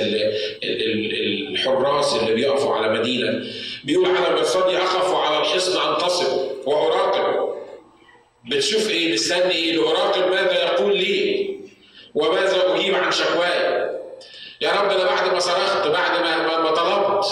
الحراس 0.63 2.15
اللي 2.15 2.33
بيقفوا 2.35 2.73
على 2.75 2.99
مدينة. 2.99 3.43
بيقول 3.83 4.05
على 4.05 4.35
مرصدي 4.35 4.77
اقف 4.77 5.13
وعلى 5.13 5.37
الحصن 5.37 5.79
انتصب 5.93 6.37
وأراقب. 6.65 7.54
بتشوف 8.49 8.89
إيه 8.89 9.13
مستني 9.13 9.51
إيه 9.51 9.75
لاراقب 9.75 10.31
ماذا 10.31 10.63
يقول 10.63 10.97
لي 10.97 11.49
وماذا 12.15 12.75
أجيب 12.75 12.95
عن 12.95 13.11
شكواي 13.11 13.85
يا 14.61 14.71
رب 14.71 14.91
أنا 14.91 15.05
بعد 15.05 15.33
ما 15.33 15.39
صرخت 15.39 15.87
بعد 15.87 16.19
ما 16.21 16.57
ما 16.61 16.71
طلبت 16.71 17.25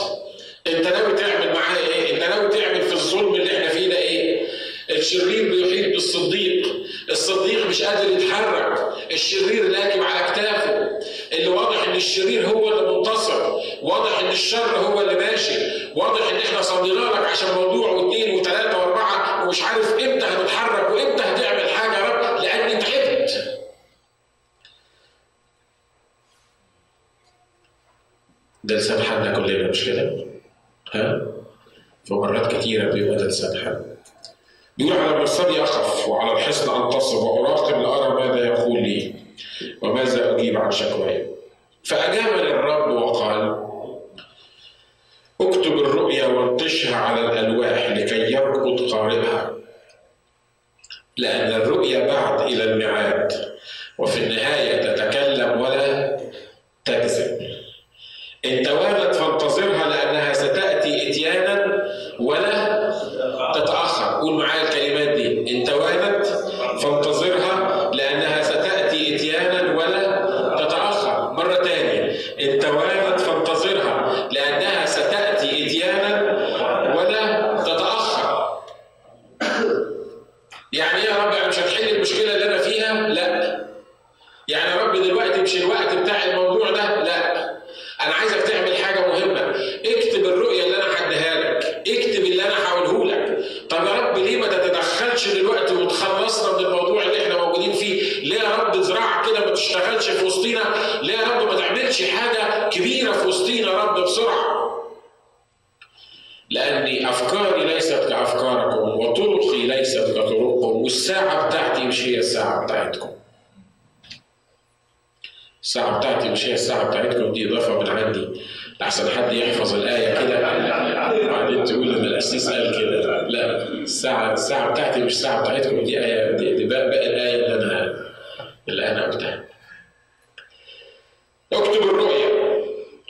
انت 0.68 0.88
ناوي 0.88 1.14
تعمل 1.18 1.54
معايا 1.54 1.88
إيه؟ 1.88 2.14
انت 2.16 2.24
ناوي 2.24 2.50
تعمل 2.50 2.82
في 2.82 2.94
الظلم 2.94 3.36
اللي 3.36 3.58
إحنا 3.58 3.70
فيه 3.70 3.88
ده؟ 3.90 3.98
الشرير 5.04 5.52
بيحيط 5.52 5.94
بالصديق، 5.94 6.68
الصديق 7.10 7.68
مش 7.68 7.82
قادر 7.82 8.10
يتحرك، 8.12 8.94
الشرير 9.12 9.72
راكب 9.72 10.02
على 10.02 10.32
كتافه، 10.32 11.00
اللي 11.34 11.48
واضح 11.48 11.88
إن 11.88 11.96
الشرير 11.96 12.48
هو 12.48 12.70
اللي 12.70 12.98
منتصر، 12.98 13.54
واضح 13.82 14.20
إن 14.20 14.28
الشر 14.28 14.78
هو 14.78 15.02
اللي 15.02 15.16
ماشي، 15.16 15.54
واضح 15.96 16.30
إن 16.32 16.36
إحنا 16.38 16.62
صلينا 16.62 17.00
لك 17.00 17.26
عشان 17.26 17.48
موضوع 17.56 17.92
واثنين 17.92 18.40
وثلاثه 18.40 18.78
واربعة 18.78 19.46
ومش 19.46 19.64
عارف 19.64 19.94
إمتى 19.94 20.26
هتتحرك 20.26 20.90
وإمتى 20.92 21.24
هتعمل 21.24 21.70
حاجة 21.70 21.98
يا 21.98 22.14
رب 22.14 22.44
لاني 22.44 22.82
تعبت. 22.82 23.60
ده 28.64 28.76
لسان 28.76 29.04
حالنا 29.04 29.36
كلنا 29.36 29.70
مش 29.70 29.86
كده؟ 29.86 30.26
ها؟ 30.94 31.28
في 32.06 32.14
مرات 32.14 32.56
كتيرة 32.56 32.92
بيبقى 32.94 33.16
ده 33.18 33.26
لسان 33.26 33.58
حالنا. 33.58 33.93
بيقول 34.78 34.98
على 34.98 35.18
مرصدي 35.18 35.64
أخف 35.64 36.08
وعلى 36.08 36.32
الحصن 36.32 36.84
أنتصب 36.84 37.18
وأراقب 37.18 37.82
لأرى 37.82 38.28
ماذا 38.28 38.46
يقول 38.46 38.84
لي 38.84 39.16
وماذا 39.82 40.36
أجيب 40.36 40.58
عن 40.58 40.72
شكواي. 40.72 41.28
فأجاب 41.84 42.34
الرب 42.34 42.92
وقال: 42.92 43.64
اكتب 45.42 45.78
الرؤيا 45.78 46.28
وانتشها 46.28 46.96
على 46.96 47.26
الألواح 47.26 47.90
لكي 47.90 48.32
يركض 48.34 48.92
قارئها. 48.92 49.54
لأن 51.18 51.62
الرؤيا 51.62 52.08
بعد 52.08 52.42
إلى 52.42 52.64
الميعاد 52.64 53.54
وفي 53.98 54.24
النهاية 54.24 54.94
تتكلم 54.96 55.62
ولا 55.62 56.18
تكذب. 56.86 57.23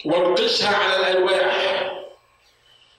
وانقشها 0.05 0.75
على 0.75 0.95
الالواح 1.11 1.73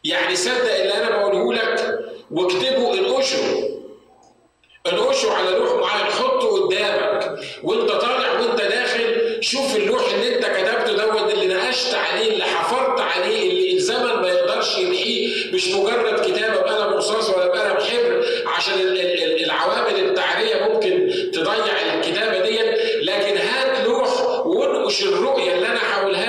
يعني 0.04 0.36
صدق 0.36 0.74
اللي 0.74 0.94
أنا 0.94 1.10
بقوله 1.10 1.52
لك 1.54 1.98
واكتبه 2.30 2.94
انقشه 2.94 3.70
انقشه 4.92 5.32
على 5.32 5.50
لوح 5.50 5.72
معين 5.72 6.04
حطه 6.06 6.48
قدامك. 6.66 7.38
وأنت 7.62 7.90
طالع 7.90 8.32
وأنت 8.40 8.60
داخل 8.60 9.38
شوف 9.40 9.76
اللوح 9.76 10.02
اللي 10.14 10.36
أنت 10.36 10.44
كتبته 10.46 10.92
دوت 10.96 11.32
اللي 11.32 11.54
نقشت 11.54 11.94
عليه 11.94 12.32
اللي 12.32 12.44
حفرت 12.44 13.00
عليه 13.00 13.50
اللي 13.50 13.72
الزمن 13.76 14.14
ما 14.22 14.28
يقدرش 14.28 14.78
يمحيه. 14.78 15.52
مش 15.54 15.68
مجرد 15.70 16.20
كتابة 16.30 16.60
بقلم 16.60 16.94
رصاص 16.94 17.30
ولا 17.30 17.46
بقلم 17.46 17.76
حبر 17.80 18.24
عشان 18.46 18.74
العوامل 19.44 19.96
التعرية 20.04 20.68
ممكن 20.68 21.10
تضيع 21.34 21.94
الكتابة 21.94 22.40
ديت. 22.40 22.80
لكن 23.02 23.36
هات 23.38 23.84
لوح 23.86 24.20
وانقش 24.46 25.02
الرؤية 25.02 25.54
اللي 25.54 25.66
أنا 25.66 25.80
هقولها 25.94 26.23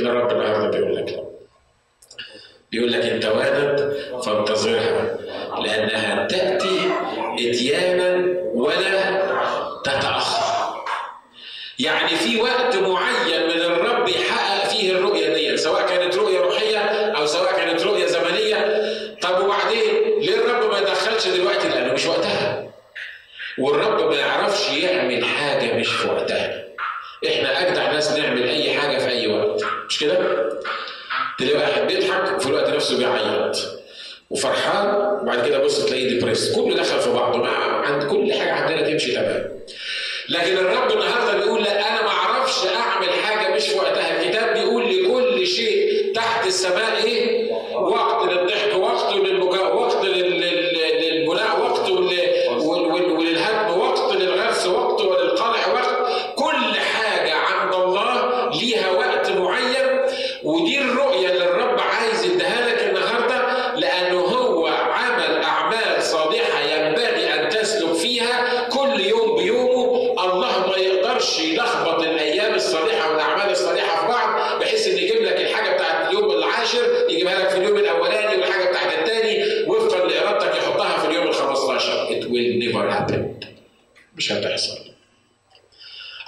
كده 0.00 0.12
ربنا 0.12 0.32
النهارده 0.46 0.78
بيقول 0.78 0.96
لك 0.96 1.22
بيقول 2.72 2.92
لك 2.92 3.04
انت 3.04 3.24
وارد 3.26 3.96
فانتظرها 4.24 5.18
لأنها 5.62 6.26
تأتي 6.26 6.78
اتيانا 7.38 8.09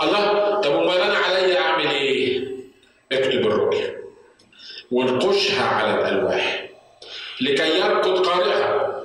الله 0.02 0.60
طب 0.60 0.72
امال 0.72 1.00
أنا 1.00 1.14
عليا 1.18 1.60
أعمل 1.60 1.86
إيه؟ 1.90 2.48
اكتب 3.12 3.46
الرؤيا 3.46 3.96
وانقشها 4.90 5.64
على 5.68 5.94
الألواح 5.94 6.68
لكي 7.40 7.78
يركض 7.80 8.26
قارئها 8.26 9.02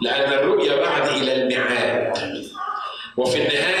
لأن 0.00 0.32
الرؤيا 0.32 0.76
بعد 0.76 1.08
إلى 1.08 1.32
الميعاد 1.42 2.18
وفي 3.16 3.36
النهاية 3.38 3.79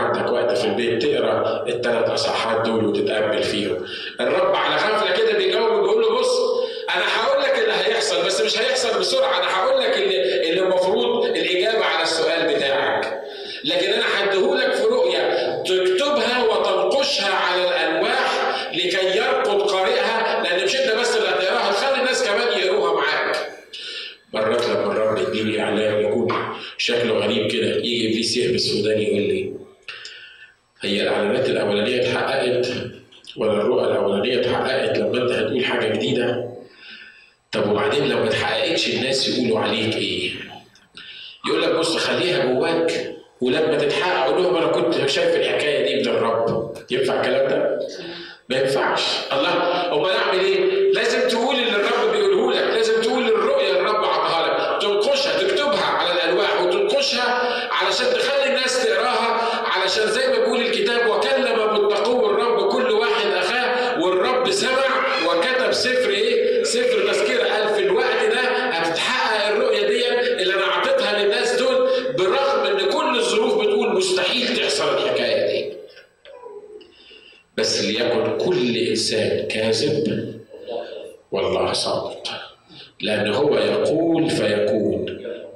عندك 0.00 0.32
وقت 0.32 0.58
في 0.58 0.64
البيت 0.64 1.02
تقرأ 1.02 1.64
التلات 1.68 2.08
إصحاحات 2.08 2.66
دول 2.66 2.84
وتتقبل 2.84 3.42
فيهم. 3.42 3.84
الرب 4.20 4.54
على 4.54 4.74
غفله 4.76 5.16
كده 5.16 5.38
بيجاوب 5.38 5.70
بيقول 5.82 6.02
له 6.02 6.18
بص 6.18 6.30
أنا 6.96 7.04
هقول 7.16 7.42
لك 7.42 7.58
اللي 7.58 7.72
هيحصل 7.72 8.26
بس 8.26 8.40
مش 8.40 8.58
هيحصل 8.60 9.00
بسرعة 9.00 9.38
أنا 9.38 9.46
هقول 9.56 9.80
لك 9.82 9.96
اللي 9.96 10.50
اللي 10.50 10.62
المفروض 10.62 11.09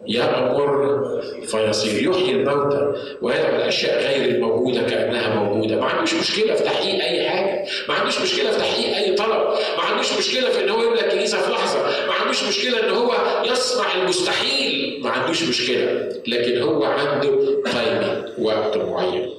يأمر 0.07 1.05
فيصير 1.47 2.11
يحيي 2.11 2.31
الموتى 2.31 2.93
ويدعو 3.23 3.57
الأشياء 3.57 4.03
غير 4.03 4.35
الموجوده 4.35 4.83
كأنها 4.83 5.35
موجودة. 5.35 5.77
ما 5.77 5.87
عندوش 5.87 6.15
مشكلة 6.15 6.55
في 6.55 6.65
تحقيق 6.65 7.05
أي 7.05 7.29
حاجة. 7.29 7.65
ما 7.89 7.95
عندوش 7.95 8.21
مشكلة 8.21 8.51
في 8.51 8.59
تحقيق 8.59 8.97
أي 8.97 9.15
طلب. 9.15 9.43
ما 9.77 9.83
عندوش 9.83 10.13
مشكلة 10.19 10.51
في 10.51 10.65
إن 10.65 10.69
هو 10.69 10.83
يملك 10.83 11.09
كنيسه 11.13 11.41
في 11.43 11.53
لحظة. 11.53 12.07
ما 12.07 12.13
عندوش 12.13 12.45
مشكلة 12.45 12.85
إن 12.87 12.91
هو 12.91 13.15
يصنع 13.45 13.95
المستحيل. 14.03 15.01
ما 15.03 15.11
عندوش 15.11 15.43
مشكلة. 15.43 16.13
لكن 16.27 16.63
هو 16.63 16.85
عنده 16.85 17.63
تايمينج 17.65 18.25
وقت 18.39 18.77
معين. 18.77 19.31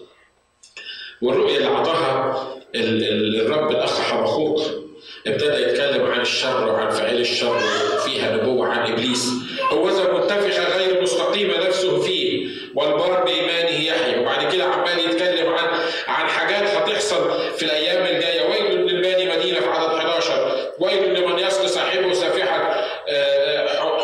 والرؤية 1.21 1.57
اللي 1.57 1.67
أعطاها 1.67 2.47
الرب 2.75 3.71
الأخ 3.71 3.99
حبخوق. 4.01 4.84
ابتدى 5.27 5.53
يتكلم 5.63 6.05
عن 6.05 6.21
الشر 6.21 6.67
وعن 6.71 6.89
فعل 6.89 7.15
الشر 7.19 7.59
فيها 8.05 8.35
نبوة 8.35 8.67
عن 8.67 8.91
إبليس. 8.91 9.29
هو 9.71 9.89
ذا 9.89 10.13
منتفخة 10.13 10.77
غير 10.77 11.01
مستقيمة 11.01 11.67
نفسه 11.67 12.01
فيه 12.01 12.47
والبر 12.75 13.23
بإيمانه 13.23 13.85
يحيى 13.85 14.19
وبعد 14.19 14.53
كده 14.53 14.63
عمال 14.63 14.99
يتكلم 14.99 15.53
عن 15.53 15.67
عن 16.07 16.27
حاجات 16.27 16.63
هتحصل 16.69 17.31
في 17.57 17.63
الأيام 17.65 18.15
الجاية 18.15 18.49
ويل 18.49 18.75
للباني 18.87 19.37
مدينة 19.37 19.59
في 19.59 19.67
عدد 19.69 19.93
11 19.93 20.71
ويل 20.79 21.13
لمن 21.19 21.39
يسقي 21.39 21.67
صاحبه 21.67 22.13
سافحة 22.13 22.85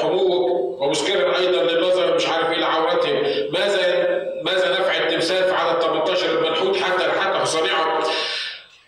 حبوب 0.01 0.51
ومسكرا 0.81 1.37
أيضا 1.37 1.63
للنظر 1.63 2.15
مش 2.15 2.27
عارف 2.27 2.51
إلى 2.51 2.65
عورتهم 2.65 3.23
ماذا 3.53 4.07
ماذا 4.43 4.71
نفع 4.79 4.97
التمثال 4.97 5.43
في 5.43 5.51
عدد 5.53 5.81
18 5.81 6.37
المنحوت 6.39 6.75
حتى 6.77 7.03
حتى 7.03 7.45
صنيعه 7.45 8.03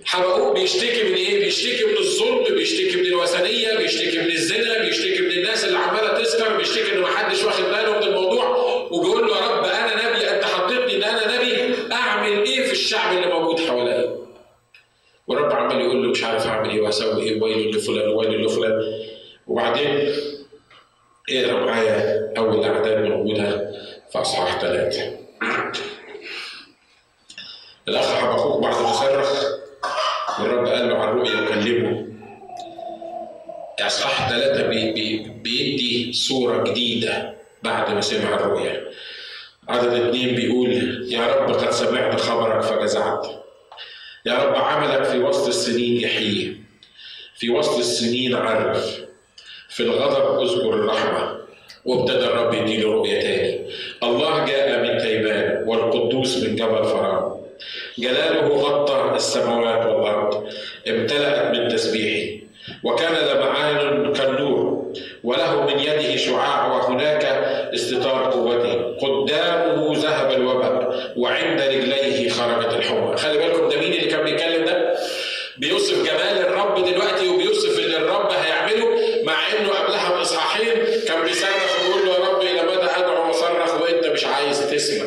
حبقوق 0.06 0.54
بيشتكي 0.54 1.04
من 1.04 1.14
إيه؟ 1.16 1.44
بيشتكي 1.44 1.84
من 1.86 1.98
الظلم، 1.98 2.56
بيشتكي 2.56 2.98
من 2.98 3.06
الوثنيه، 3.06 3.78
بيشتكي 3.78 4.18
من 4.20 4.32
الزنا، 4.32 4.78
بيشتكي 4.82 5.22
من 5.22 5.32
الناس 5.32 5.66
اللي 5.66 5.78
عماله 5.78 6.24
تسكر، 6.24 6.58
بيشتكي 6.58 6.96
ان 6.96 7.02
محدش 7.02 7.44
واخد 7.44 7.64
باله 7.64 7.98
من 7.98 8.04
الموضوع 8.04 8.50
وبيقول 8.92 9.28
له 9.28 9.38
يا 9.38 9.48
رب 9.48 9.64
أنا 9.66 9.96
نبي 10.10 10.30
انت 10.30 10.44
حطيتني 10.44 10.96
ان 10.96 11.04
أنا 11.04 11.36
نبي 11.38 11.74
اعمل 11.94 12.44
إيه 12.44 12.66
في 12.66 12.72
الشعب 12.72 13.18
اللي 13.18 13.28
موجود 13.28 13.60
حواليا؟ 13.60 14.16
والرب 15.28 15.52
عمال 15.54 15.82
يقول 15.82 16.04
له 16.04 16.10
مش 16.10 16.24
عارف 16.24 16.48
اعمل 16.48 16.70
إيه 16.70 16.82
واسوي 16.82 17.24
إيه 17.24 17.42
ويل 17.42 17.76
لفلان 17.76 18.10
ويل 18.10 18.46
لفلان 18.46 18.82
وبعدين 19.48 20.14
اقرا 21.30 21.66
معايا 21.66 22.34
اول 22.38 22.64
اعداد 22.64 22.98
موجوده 23.06 23.72
في 24.12 24.22
اصحاح 24.22 24.62
ثلاثة. 24.62 25.18
الاخ 27.88 28.14
حبقوق 28.16 28.62
بعد 28.62 28.74
ما 28.82 28.94
صرخ 28.94 29.44
والرب 30.40 30.68
قال 30.68 30.90
له 30.90 30.96
عن 30.98 31.10
الرؤيا 31.10 31.42
وكلمه 31.42 32.08
أصحاح 33.80 34.30
ثلاثة 34.30 34.68
بي 34.68 34.92
بي 34.92 35.32
بيدي 35.44 36.14
صورة 36.14 36.64
جديدة 36.64 37.34
بعد 37.64 37.94
ما 37.94 38.02
سمع 38.02 38.34
الرؤيا. 38.34 38.84
عدد 39.70 39.94
اثنين 39.94 40.36
بيقول 40.36 40.74
يا 41.12 41.28
رب 41.28 41.54
قد 41.54 41.72
سمعت 41.72 42.20
خبرك 42.20 42.62
فجزعت. 42.62 43.28
يا 44.26 44.34
رب 44.34 44.56
عملك 44.56 45.04
في 45.04 45.20
وسط 45.20 45.48
السنين 45.48 46.02
يحيي. 46.02 46.58
في 47.36 47.50
وسط 47.50 47.78
السنين 47.78 48.36
عرف. 48.36 49.00
في 49.70 49.84
الغضب 49.84 50.42
اذكر 50.42 50.74
الرحمة. 50.74 51.38
وابتدى 51.86 52.26
الرب 52.26 52.54
يديله 52.54 52.94
رؤية 52.94 53.22
تاني. 53.22 53.70
الله 54.04 54.46
جاء 54.46 54.82
من 54.82 55.02
تيمان 55.02 55.64
والقدوس 55.68 56.38
من 56.38 56.56
جبل 56.56 56.84
فرعون 56.84 57.48
جلاله 57.98 58.48
غطى 58.48 59.16
السماوات 59.16 59.86
والأرض. 59.86 60.50
امتلأت 60.88 61.58
من 61.58 61.70
تسبيحه. 61.70 62.43
وكان 62.84 63.14
لمعان 63.14 64.14
كالنور 64.14 64.84
وله 65.24 65.66
من 65.66 65.80
يده 65.80 66.16
شعاع 66.16 66.68
وهناك 66.68 67.24
استطار 67.74 68.32
قوته. 68.32 68.98
قدامه 68.98 69.98
ذهب 69.98 70.32
الوباء 70.32 71.14
وعند 71.18 71.62
رجليه 71.62 72.30
خرجت 72.30 72.74
الحمى. 72.74 73.18
خلي 73.18 73.38
بالكم 73.38 73.70
ده 73.70 73.76
مين 73.80 73.94
اللي 73.94 74.06
كان 74.12 74.24
بيتكلم 74.24 74.66
ده؟ 74.66 74.94
بيوصف 75.58 76.04
جمال 76.04 76.38
الرب 76.46 76.86
دلوقتي 76.86 77.28
وبيوصف 77.28 77.80
اللي 77.80 77.98
الرب 77.98 78.32
هيعمله 78.32 78.88
مع 79.24 79.34
إنه 79.60 79.70
قبلها 79.70 80.18
بإصحاحين 80.18 80.74
كان 81.08 81.24
بيصرخ 81.24 81.80
ويقول 81.86 82.06
له 82.08 82.14
يا 82.14 82.20
رب 82.30 82.42
إلى 82.42 82.62
متى 82.64 83.00
أدعو 83.00 83.28
واصرخ 83.28 83.82
وأنت 83.82 84.06
مش 84.08 84.26
عايز 84.26 84.72
تسمع 84.72 85.06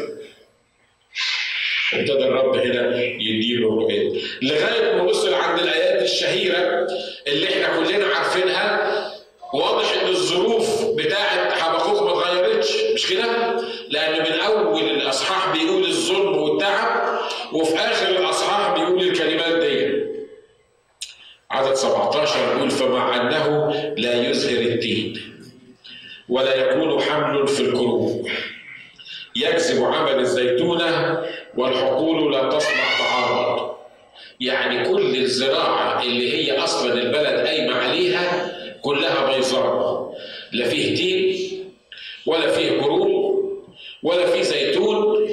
ابتدى 1.94 2.24
الرب 2.24 2.56
هنا 2.56 2.96
يديله 3.02 3.68
الرؤية 3.68 4.12
لغاية 4.42 4.94
ما 4.94 5.02
وصل 5.02 5.34
عند 5.34 5.58
الآيات 5.58 6.02
الشهيرة 6.02 6.86
اللي 7.26 7.48
إحنا 7.48 7.76
كلنا 7.76 8.06
عارفينها 8.06 8.92
واضح 9.54 10.02
ان 10.02 10.08
الظروف 10.08 10.84
بتاعة 10.84 11.50
حبقوق 11.60 12.02
ما 12.02 12.10
اتغيرتش 12.20 12.72
مش 12.94 13.10
كده؟ 13.10 13.26
لأن 13.88 14.12
من 14.20 14.40
أول 14.40 14.82
الأصحاح 14.82 15.52
بيقول 15.56 15.84
الظلم 15.84 16.36
والتعب 16.38 17.18
وفي 17.52 17.74
آخر 17.76 18.08
الأصحاح 18.08 18.74
بيقول 18.78 19.02
الكلمات 19.02 19.52
دي. 19.64 20.06
عدد 21.50 21.74
17 21.74 22.54
بيقول 22.54 22.70
فمع 22.70 23.16
أنه 23.16 23.70
لا 23.96 24.30
يزهر 24.30 24.58
الدين 24.60 25.20
ولا 26.28 26.54
يكون 26.54 27.02
حمل 27.02 27.48
في 27.48 27.60
الكروب 27.60 28.28
يكذب 29.36 29.84
عمل 29.84 30.18
الزيتونة 30.18 31.22
والحقول 31.56 32.32
لا 32.32 32.48
تصنع 32.48 32.84
طعاما 32.98 33.76
يعني 34.40 34.88
كل 34.88 35.16
الزراعة 35.16 36.02
اللي 36.02 36.32
هي 36.34 36.58
أصلا 36.58 36.92
البلد 36.92 37.46
قايمة 37.46 37.74
عليها 37.74 38.52
كلها 38.82 39.32
بيضاء 39.36 40.12
لا 40.52 40.68
فيه 40.68 40.96
تين 40.96 41.64
ولا 42.26 42.48
فيه 42.50 42.80
كروم 42.80 43.36
ولا 44.02 44.26
فيه 44.26 44.42
زيتون 44.42 45.26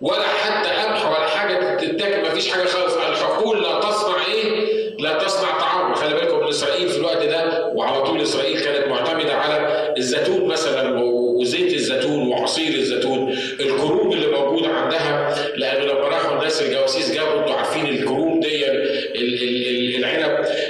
ولا 0.00 0.22
حتى 0.28 0.68
قمح 0.70 1.06
ولا 1.10 1.26
حاجة 1.28 1.76
تتاكل 1.76 2.28
مفيش 2.30 2.48
حاجة 2.50 2.64
خالص. 2.64 2.94
الحقول 2.96 3.62
لا 3.62 3.80
تصنع 3.80 4.16
إيه؟ 4.26 4.66
لا 4.98 5.18
تصنع 5.18 5.58
طعام. 5.58 5.94
خلي 5.94 6.14
بالكم 6.14 6.38
من 6.40 6.48
إسرائيل 6.48 6.88
في 6.88 6.96
الوقت 6.98 7.22
ده 7.26 7.66
وعلى 7.74 8.02
طول 8.02 8.22
إسرائيل 8.22 8.60
كانت 8.60 8.88
معتمدة 8.88 9.34
على 9.34 9.88
الزيتون 9.98 10.44
مثلا 10.48 11.00
وزيت 11.04 11.72
الزيتون 11.74 12.28
وعصير 12.28 12.74
الزيتون. 12.74 13.32
الكروم 13.60 14.12
اللي 14.12 14.26
موجودة 14.26 14.68
عندها 14.68 15.34
لأنه 15.56 15.84
لما 15.84 16.08
راحوا 16.08 16.38
الناس 16.38 16.62
الجواسيس 16.62 17.12
جابوا 17.14 17.40
أنتوا 17.40 17.54
عارفين 17.54 17.86
الكروم 17.86 18.31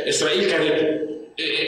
إسرائيل 0.08 0.50
كانت 0.50 1.02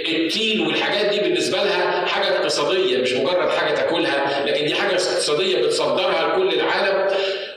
التين 0.09 0.67
والحاجات 0.67 1.07
دي 1.07 1.21
بالنسبة 1.21 1.57
لها 1.59 2.07
حاجة 2.07 2.37
اقتصادية 2.37 2.99
مش 2.99 3.13
مجرد 3.13 3.49
حاجة 3.51 3.75
تاكلها 3.75 4.45
لكن 4.47 4.67
دي 4.67 4.75
حاجة 4.75 4.93
اقتصادية 4.93 5.63
بتصدرها 5.63 6.29
لكل 6.37 6.55
العالم. 6.55 7.17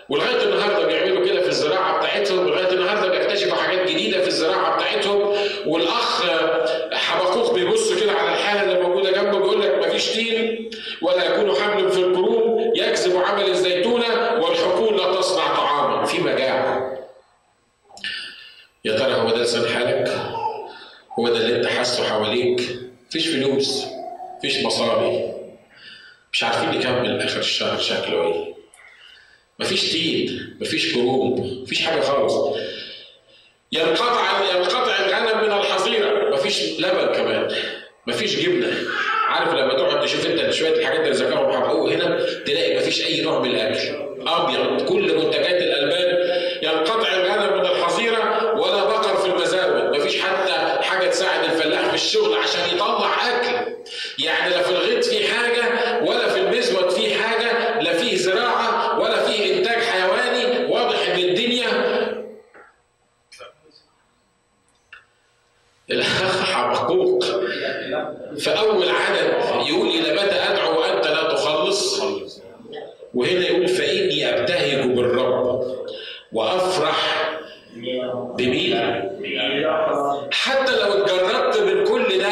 ولغاية 0.09 0.43
النهارده 0.43 0.87
بيعملوا 0.87 1.25
كده 1.25 1.41
في 1.41 1.47
الزراعة 1.47 1.97
بتاعتهم 1.99 2.39
ولغاية 2.45 2.69
النهارده 2.71 3.07
بيكتشفوا 3.19 3.57
حاجات 3.57 3.89
جديدة 3.91 4.21
في 4.21 4.27
الزراعة 4.27 4.75
بتاعتهم. 4.77 5.33
والأخ 5.65 6.23
حبقوق 6.93 7.53
بيبص 7.53 7.93
كده 8.03 8.11
على 8.11 8.31
الحاله 8.33 8.63
اللي 8.63 8.83
موجودة 8.83 9.11
جنبه 9.11 9.37
بيقول 9.39 9.61
لك 9.61 9.87
مفيش 9.87 10.05
تين 10.07 10.69
ولا 11.01 11.25
يكون 11.25 11.55
حمل 11.55 11.91
في 11.91 11.99
الكروم 11.99 12.71
يكذب 12.75 13.17
عمل 13.17 13.49
الزيتونة 13.49 14.33
والحقول 14.41 14.97
لا 14.97 15.13
تصنع 15.15 15.55
طعاما. 15.55 16.05
في 16.05 16.21
مجاعة. 16.21 16.97
يا 18.85 18.97
ترى 18.97 19.13
هو 19.13 19.29
ده 19.29 19.69
حالك؟ 19.73 20.26
هو 21.19 21.29
ده 21.29 21.37
اللي 21.37 21.55
انت 21.55 21.65
حاسه 21.67 22.03
حواليك. 22.03 22.61
مفيش 23.09 23.27
فلوس 23.27 23.83
مفيش 24.37 24.63
مصاري. 24.63 25.33
مش 26.33 26.43
عارفين 26.43 26.69
نكمل 26.79 27.21
آخر 27.21 27.39
الشهر 27.39 27.79
شكله 27.79 28.23
إيه. 28.27 28.53
مفيش 29.59 29.91
تين 29.91 30.57
مفيش 30.61 30.93
كروم 30.93 31.61
مفيش 31.63 31.81
حاجة 31.85 32.01
خالص. 32.01 32.33
ينقطع 33.71 34.41
ينقطع 34.55 34.95
الغنم 35.05 35.43
من 35.47 35.51
الحظيرة. 35.51 36.35
مفيش 36.35 36.79
لبن 36.79 37.13
كمان 37.15 37.55
مفيش 38.07 38.35
جبنة. 38.39 38.73
عارف 39.27 39.53
لما 39.53 39.73
تقعد 39.73 40.01
تشوف 40.05 40.25
أنت 40.25 40.51
شوية 40.53 40.79
الحاجات 40.79 40.99
اللي 40.99 41.11
ذكرهم 41.11 41.51
حققوه 41.51 41.93
هنا 41.95 42.23
تلاقي 42.45 42.77
مفيش 42.77 43.05
أي 43.05 43.21
نوع 43.21 43.39
من 43.39 43.49
الأكل. 43.49 44.07
أبيض 44.27 44.85
كل 44.89 45.15
منتجات 45.17 45.61
الالبان 45.61 46.17
ينقطع 46.63 47.13
الغنم 47.13 47.57
من 47.59 47.65
الحظيره 47.65 48.53
ولا 48.59 48.83
بقر 48.83 49.15
في 49.17 49.25
المزارع 49.27 49.89
مفيش 49.97 50.21
حتى 50.21 50.51
حاجة 50.83 51.07
تساعد 51.07 51.43
الفلاح 51.43 51.85
في 51.86 51.86
الشغل 51.97 52.37
عشان 52.37 52.75
يطلع 52.75 53.11
أكل. 53.27 53.73
يعني 54.19 54.49
لا 54.49 54.61
في 54.63 54.71
الغيط 54.71 55.05
في 55.05 55.27
حاجة 55.27 55.63
ولا 56.03 56.29
في 56.29 56.39
المزود 56.39 56.89
في 56.89 57.15
حاجة 57.15 57.79
لا 57.81 57.93
فيه 57.93 58.17
زراعه 58.17 58.99
ولا 58.99 59.25
فيه 59.25 59.57
انتاج 59.59 59.83
حيواني 59.83 60.65
واضح 60.73 61.07
ان 61.09 61.19
الدنيا 61.19 61.67
الاخ 65.91 66.41
حقوق 66.51 67.23
فاول 68.39 68.89
عدد 68.89 69.33
يقول 69.67 69.87
إلى 69.87 70.13
متى 70.13 70.35
ادعو 70.35 70.81
وانت 70.81 71.07
لا 71.07 71.33
تخلص 71.33 72.01
وهنا 73.13 73.47
يقول 73.47 73.67
فاني 73.67 74.29
ابتهج 74.39 74.87
بالرب 74.87 75.63
وافرح 76.31 77.29
بمين 78.37 78.75
حتى 80.31 80.71
لو 80.79 80.93
اتجردت 80.93 81.59
من 81.59 81.83
كل 81.87 82.17
ده 82.19 82.31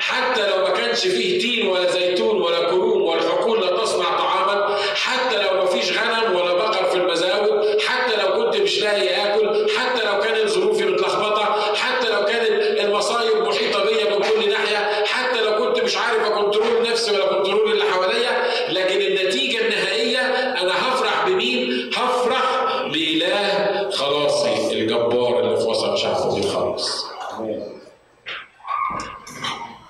حتى 0.00 0.50
لو 0.50 0.62
ما 0.62 0.70
كانش 0.70 1.00
فيه 1.06 1.40
تين 1.40 1.66
ولا 1.66 1.90
زيتون 1.90 2.40
ولا 2.42 2.70
كروم 2.70 3.02
ولا 3.02 3.20
حقول 3.22 3.60
لا 3.60 3.76
تصنع 3.76 4.18
طعاما 4.18 4.76
حتى 4.94 5.42
لو 5.42 5.54
ما 5.58 5.66
فيش 5.66 5.98
غنم 5.98 6.36
ولا 6.36 6.52
بقر 6.54 6.84
في 6.84 6.96
المزاود 6.96 7.80
حتى 7.80 8.16
لو 8.16 8.44
كنت 8.44 8.62
مش 8.62 8.82
لاقي 8.82 9.08
اكل 9.34 9.66
حتى 9.78 10.04
لو 10.06 10.20
كانت 10.20 10.48
ظروفي 10.48 10.84
متلخبطه 10.84 11.74
حتى 11.74 12.08
لو 12.08 12.24
كانت 12.24 12.48
المصايب 12.80 13.36
محيطه 13.42 13.84
بيا 13.84 14.16
من 14.16 14.22
كل 14.22 14.50
ناحيه 14.50 15.04
حتى 15.04 15.40
لو 15.40 15.64
كنت 15.64 15.84
مش 15.84 15.96
عارف 15.96 16.22
ا 16.26 16.33
control 16.33 16.82
نفسي 16.90 17.12
ولا 17.12 17.26
control 17.26 17.72
اللي 17.72 17.84
حواليا 17.84 18.48
لكن 18.72 19.00
النتيجه 19.00 19.60
النهائيه 19.64 20.18
أنا 20.62 20.72
هفرح 20.72 21.28
بمين؟ 21.28 21.90
هفرح 21.96 22.68
باله 22.92 23.90
خلاصي 23.90 24.72
الجبار 24.82 25.40
اللي 25.40 25.56
في 25.56 25.64
وسط 25.66 25.94
شعبه 25.94 26.34
بيخلص. 26.34 27.06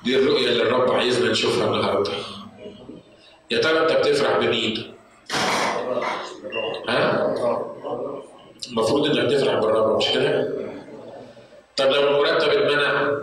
دي 0.05 0.17
الرؤيه 0.17 0.47
اللي 0.49 0.63
الرب 0.63 0.93
عايزنا 0.93 1.31
نشوفها 1.31 1.67
النهارده. 1.67 2.11
يا 3.51 3.59
ترى 3.59 3.79
انت 3.83 3.93
بتفرح 3.93 4.37
بمين؟ 4.39 4.95
ها؟ 6.89 7.35
المفروض 8.71 9.07
انك 9.19 9.31
تفرح 9.33 9.55
بالرب 9.55 9.97
مش 9.97 10.09
كده؟ 10.09 10.49
طب 11.77 11.87
لو 11.87 12.09
المرتب 12.09 12.49
اتمنع 12.49 13.19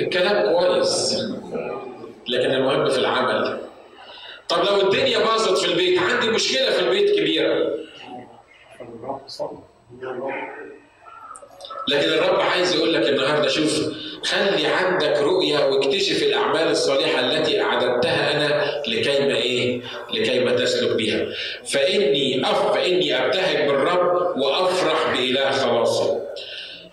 الكلام 0.00 0.52
كويس 0.58 1.16
لكن 2.28 2.50
المهم 2.54 2.88
في 2.88 2.98
العمل 2.98 3.58
طب 4.48 4.64
لو 4.64 4.80
الدنيا 4.80 5.18
باظت 5.18 5.58
في 5.58 5.72
البيت 5.72 5.98
عندي 5.98 6.30
مشكلة 6.30 6.70
في 6.70 6.80
البيت 6.80 7.18
كبيرة 7.18 7.74
لكن 11.88 12.08
الرب 12.08 12.40
عايز 12.40 12.74
يقول 12.74 12.94
لك 12.94 13.08
النهارده 13.08 13.48
شوف 13.48 13.80
خلي 14.24 14.66
عندك 14.66 15.18
رؤية 15.18 15.58
واكتشف 15.66 16.22
الأعمال 16.22 16.68
الصالحة 16.70 17.20
التي 17.20 17.60
أعددتها 17.62 18.32
أنا 18.36 18.82
لكي 18.88 19.20
ما 19.26 19.34
إيه؟ 19.36 19.82
لكي 20.14 20.44
ما 20.44 20.52
تسلك 20.52 20.96
بها. 20.96 21.26
فإني 21.64 22.42
أف 22.50 22.72
فإني 22.74 23.26
أبتهج 23.26 23.68
بالرب 23.68 24.36
وأفرح 24.38 25.12
بإله 25.12 25.50
خلاصي. 25.50 26.25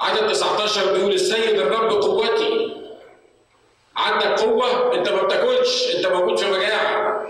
عدد 0.04 0.28
19 0.32 0.94
بيقول 0.94 1.14
السيد 1.14 1.60
الرب 1.60 1.92
قوتي. 1.92 2.74
عندك 3.98 4.40
قوة 4.40 4.96
انت 4.96 5.10
ما 5.10 5.24
بتاكلش 5.24 5.96
انت 5.96 6.08
موجود 6.08 6.40
في 6.40 6.52
مجاعة. 6.52 7.28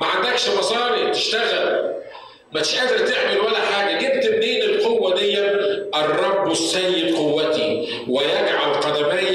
ما 0.00 0.06
عندكش 0.06 0.48
مصاري 0.48 1.10
تشتغل. 1.10 1.94
ما 2.52 2.60
تش 2.60 2.78
قادر 2.78 2.98
تعمل 3.06 3.38
ولا 3.40 3.60
حاجة. 3.60 3.98
جبت 3.98 4.26
منين 4.34 4.62
القوة 4.62 5.14
دي؟ 5.14 5.38
الرب 5.94 6.50
السيد 6.50 7.14
قوتي. 7.16 7.88
ويجعل 8.08 8.74
قدمي 8.74 9.30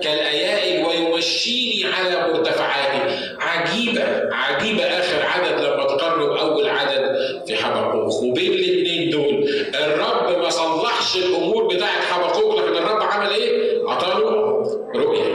كالأيائل 0.00 0.86
ويمشيني 0.86 1.92
على 1.94 2.32
مرتفعاتي 2.32 3.34
عجيبة 3.40 4.34
عجيبة 4.34 4.82
آخر 4.84 5.22
عدد 5.26 5.60
لما 5.60 5.84
تقرب 5.84 6.30
اول 6.36 6.68
عدد 6.68 7.14
في 7.46 7.56
حبقوق 7.56 8.22
وبين 8.22 8.52
الاثنين 8.52 9.10
دول 9.10 9.48
الرب 9.74 10.38
ما 10.42 10.50
صلحش 10.50 11.16
الأمور 11.16 11.74
بتاعت 11.74 11.98
حبقوق 12.04 12.54
لكن 12.60 12.76
الرب 12.76 13.02
عمل 13.02 13.30
إيه؟ 13.30 13.82
عطاله 13.88 14.30
رؤيه 14.96 15.34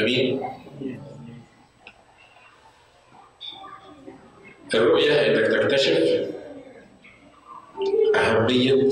امين 0.00 0.42
الرؤية 4.74 5.26
إنك 5.26 5.46
تكتشف 5.62 6.24
أهمية 8.54 8.88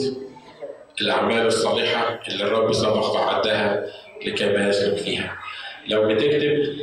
الأعمال 1.00 1.46
الصالحة 1.46 2.20
اللي 2.28 2.44
الرب 2.44 2.72
سبق 2.72 3.10
وعدها 3.14 3.86
لكي 4.26 4.46
ما 4.46 4.68
يسلك 4.68 4.96
فيها. 4.96 5.38
لو 5.88 6.08
بتكتب 6.08 6.76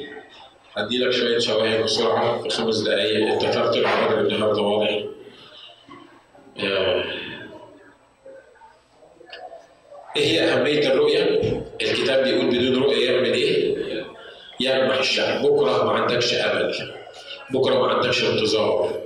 هدي 0.77 0.97
لك 0.97 1.11
شوية 1.11 1.39
شواهد 1.39 1.83
بسرعة 1.83 2.41
في 2.41 2.49
خمس 2.49 2.77
دقايق 2.77 3.27
أنت 3.33 3.41
ترتب 3.41 3.81
الراجل 3.85 4.33
النهارده 4.35 4.61
واضح. 4.61 5.03
إيه 10.15 10.25
هي 10.25 10.41
أهمية 10.41 10.87
الرؤية؟ 10.87 11.41
الكتاب 11.81 12.23
بيقول 12.23 12.47
بدون 12.47 12.83
رؤية 12.83 13.11
يعمل 13.11 13.33
إيه؟ 13.33 13.75
يلمح 14.59 14.97
الشعب، 14.97 15.41
بكرة 15.41 15.83
ما 15.83 15.91
عندكش 15.91 16.33
أمل. 16.33 16.73
بكرة 17.53 17.79
ما 17.79 17.87
عندكش 17.87 18.23
انتظار 18.23 19.01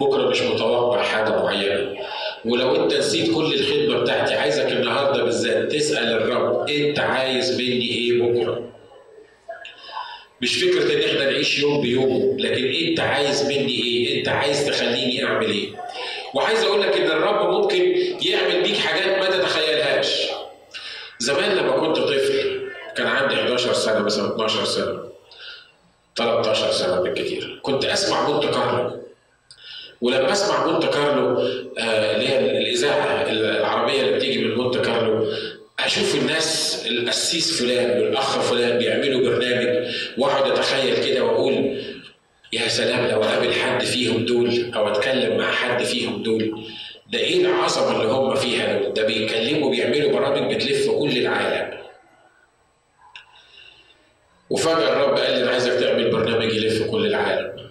بكرة 0.00 0.28
مش 0.28 0.42
متوقع 0.42 1.02
حاجة 1.02 1.42
معينة 1.42 1.96
ولو 2.44 2.84
انت 2.84 2.94
نسيت 2.94 3.34
كل 3.34 3.54
الخدمة 3.54 3.98
بتاعتي 4.02 4.34
عايزك 4.34 4.66
النهارده 4.66 5.24
بالذات 5.24 5.72
تسأل 5.72 6.08
الرب 6.12 6.68
انت 6.70 6.98
عايز 6.98 7.52
مني 7.60 7.82
إيه 7.90 8.22
بكرة؟ 8.22 8.70
مش 10.42 10.62
فكرة 10.64 10.92
ان 10.94 11.08
إحنا 11.10 11.30
نعيش 11.30 11.58
يوم 11.58 11.80
بيوم 11.80 12.36
لكن 12.38 12.64
انت 12.88 13.00
عايز 13.00 13.42
مني 13.46 13.70
إيه؟ 13.82 14.18
انت 14.18 14.28
عايز 14.28 14.66
تخليني 14.66 15.24
اعمل 15.24 15.50
إيه؟ 15.50 15.68
وعايز 16.34 16.62
أقول 16.64 16.82
لك 16.82 16.96
ان 16.96 17.06
الرب 17.10 17.50
ممكن 17.60 17.94
يعمل 18.22 18.62
بيك 18.62 18.76
حاجات 18.76 19.18
ما 19.18 19.30
تتخيلهاش. 19.38 20.26
زمان 21.18 21.56
لما 21.56 21.72
كنت 21.72 21.96
طفل 21.96 22.60
كان 22.96 23.06
عندي 23.06 23.34
11 23.34 23.72
سنة 23.72 23.98
مثلا 23.98 24.34
12 24.34 24.64
سنة 24.64 24.98
13 26.16 26.70
سنة 26.72 27.00
بالكثير 27.00 27.60
كنت 27.62 27.84
أسمع 27.84 28.26
مونت 28.26 28.46
كارلو. 28.46 29.00
ولما 30.00 30.32
أسمع 30.32 30.66
مونت 30.66 30.86
كارلو 30.86 31.38
آه 31.78 32.14
اللي 32.16 32.28
هي 32.28 32.38
الإذاعة 32.60 33.22
العربية 33.30 34.00
اللي 34.02 34.12
بتيجي 34.16 34.44
من 34.44 34.56
مونت 34.56 34.78
كارلو 34.78 35.32
أشوف 35.80 36.14
الناس 36.14 36.82
القسيس 36.90 37.62
فلان 37.62 38.00
والأخ 38.00 38.38
فلان 38.40 38.78
بيعملوا 38.78 39.30
برنامج 39.30 39.86
وأقعد 40.18 40.50
أتخيل 40.50 41.04
كده 41.04 41.24
وأقول 41.24 41.82
يا 42.52 42.68
سلام 42.68 43.06
لو 43.06 43.22
أقابل 43.24 43.52
حد 43.52 43.84
فيهم 43.84 44.24
دول 44.26 44.72
أو 44.74 44.88
أتكلم 44.88 45.36
مع 45.38 45.50
حد 45.52 45.82
فيهم 45.82 46.22
دول 46.22 46.64
ده 47.12 47.18
إيه 47.18 47.40
العظمة 47.46 47.96
اللي 48.02 48.12
هم 48.12 48.34
فيها 48.34 48.78
دول 48.78 48.92
ده 48.94 49.06
بيتكلموا 49.06 49.70
بيعملوا 49.70 50.12
برامج 50.12 50.54
بتلف 50.54 50.90
كل 50.90 51.16
العالم 51.18 51.80
وفجأة 54.50 54.92
الرب 54.92 55.18
قال 55.18 55.32
لي 55.32 55.42
أنا 55.42 55.50
عايزك 55.50 55.72
تعمل 55.72 56.10
برنامج 56.10 56.52
يلف 56.54 56.82
كل 56.90 57.06
العالم. 57.06 57.69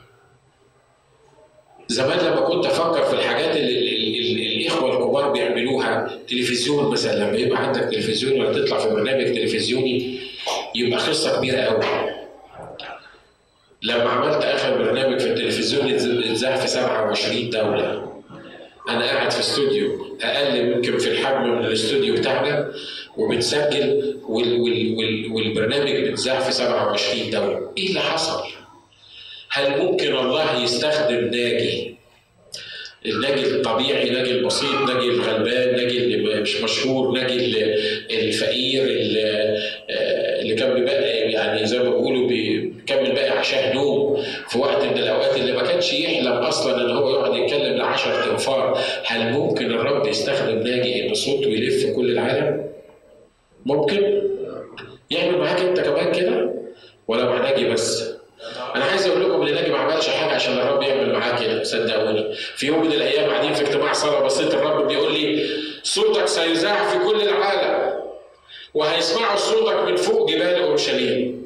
زمان 1.89 2.19
لما 2.19 2.41
كنت 2.41 2.65
أفكر 2.65 3.03
في 3.03 3.13
الحاجات 3.13 3.55
اللي, 3.57 4.57
الإخوة 4.57 4.93
الكبار 4.97 5.31
بيعملوها 5.31 6.19
تلفزيون 6.27 6.91
مثلا 6.91 7.15
لما 7.29 7.37
يبقى 7.37 7.63
عندك 7.67 7.81
تلفزيون 7.81 8.41
ولا 8.41 8.53
تطلع 8.53 8.79
في 8.79 8.89
برنامج 8.89 9.25
تلفزيوني 9.25 10.19
يبقى 10.75 10.99
قصة 10.99 11.37
كبيرة 11.37 11.61
قوي. 11.61 12.09
لما 13.83 14.09
عملت 14.09 14.43
آخر 14.43 14.77
برنامج 14.77 15.19
في 15.19 15.27
التلفزيون 15.27 15.85
اتذاع 16.23 16.55
في 16.55 16.67
27 16.67 17.49
دولة. 17.49 18.09
أنا 18.89 19.05
قاعد 19.05 19.31
في 19.31 19.39
استوديو 19.39 20.17
أقل 20.21 20.55
يمكن 20.57 20.97
في 20.97 21.11
الحجم 21.11 21.43
من 21.57 21.65
الاستوديو 21.65 22.15
بتاعنا 22.15 22.71
وبتسجل 23.17 24.17
وال 24.27 24.59
وال 24.61 24.95
وال 24.97 25.31
والبرنامج 25.31 25.91
بيتذاع 25.91 26.39
في 26.39 26.51
27 26.51 27.29
دولة، 27.29 27.71
إيه 27.77 27.87
اللي 27.89 27.99
حصل؟ 27.99 28.58
هل 29.51 29.77
ممكن 29.79 30.15
الله 30.15 30.63
يستخدم 30.63 31.15
ناجي 31.25 31.95
الناجي 33.05 33.41
الطبيعي 33.45 34.09
ناجي 34.09 34.31
البسيط 34.31 34.73
ناجي 34.87 35.05
الغلبان 35.09 35.75
ناجي 35.75 35.97
اللي 35.97 36.41
مش 36.41 36.61
مشهور 36.61 37.11
ناجي 37.11 37.35
الفقير 38.11 38.83
اللي, 38.83 39.57
اللي 40.41 40.55
كان 40.55 40.73
بيبقى 40.73 41.03
يعني 41.31 41.65
زي 41.65 41.77
ما 41.79 41.83
بيقولوا 41.89 42.27
بيكمل 42.27 43.11
باقي 43.11 43.29
عشاه 43.29 43.73
نوم 43.73 44.23
في 44.47 44.57
وقت 44.59 44.83
من 44.83 44.97
الأوقات 44.97 45.37
اللي 45.37 45.51
ما 45.51 45.61
كانش 45.63 45.93
يحلم 45.93 46.31
أصلا 46.31 46.81
إن 46.85 46.89
هو 46.91 47.09
يقعد 47.09 47.35
يتكلم 47.35 47.77
ل 47.77 47.81
10 47.81 48.25
تنفار 48.25 48.79
هل 49.05 49.31
ممكن 49.31 49.71
الرب 49.71 50.07
يستخدم 50.07 50.57
ناجي 50.59 51.07
ان 51.09 51.13
صوته 51.13 51.47
يلف 51.47 51.85
كل 51.95 52.11
العالم؟ 52.11 52.69
ممكن؟ 53.65 54.21
يعمل 55.11 55.37
معاك 55.37 55.59
أنت 55.61 55.79
كمان 55.79 56.11
كده؟ 56.11 56.53
ولا 57.07 57.25
مع 57.25 57.49
ناجي 57.49 57.69
بس؟ 57.69 58.18
أنا 58.75 58.85
عايز 58.85 59.07
أقول 59.07 59.21
لكم 59.23 59.41
إن 59.47 59.53
ناجي 59.55 59.71
ما 59.71 59.77
عملش 59.77 60.09
حاجة 60.09 60.31
عشان 60.31 60.53
الرب 60.53 60.81
يعمل 60.81 61.13
معاه 61.13 61.43
كده 61.43 61.63
صدقوني. 61.63 62.33
في 62.35 62.67
يوم 62.67 62.85
من 62.85 62.91
الأيام 62.91 63.29
قاعدين 63.29 63.53
في 63.53 63.61
اجتماع 63.61 63.93
صلاه 63.93 64.19
بسيط 64.25 64.53
الرب 64.53 64.87
بيقول 64.87 65.13
لي 65.13 65.45
صوتك 65.83 66.25
سيذاع 66.27 66.89
في 66.89 66.97
كل 66.99 67.21
العالم 67.21 67.99
وهيسمعوا 68.73 69.37
صوتك 69.37 69.75
من 69.87 69.95
فوق 69.95 70.29
جبال 70.31 70.61
أورشليم. 70.61 71.39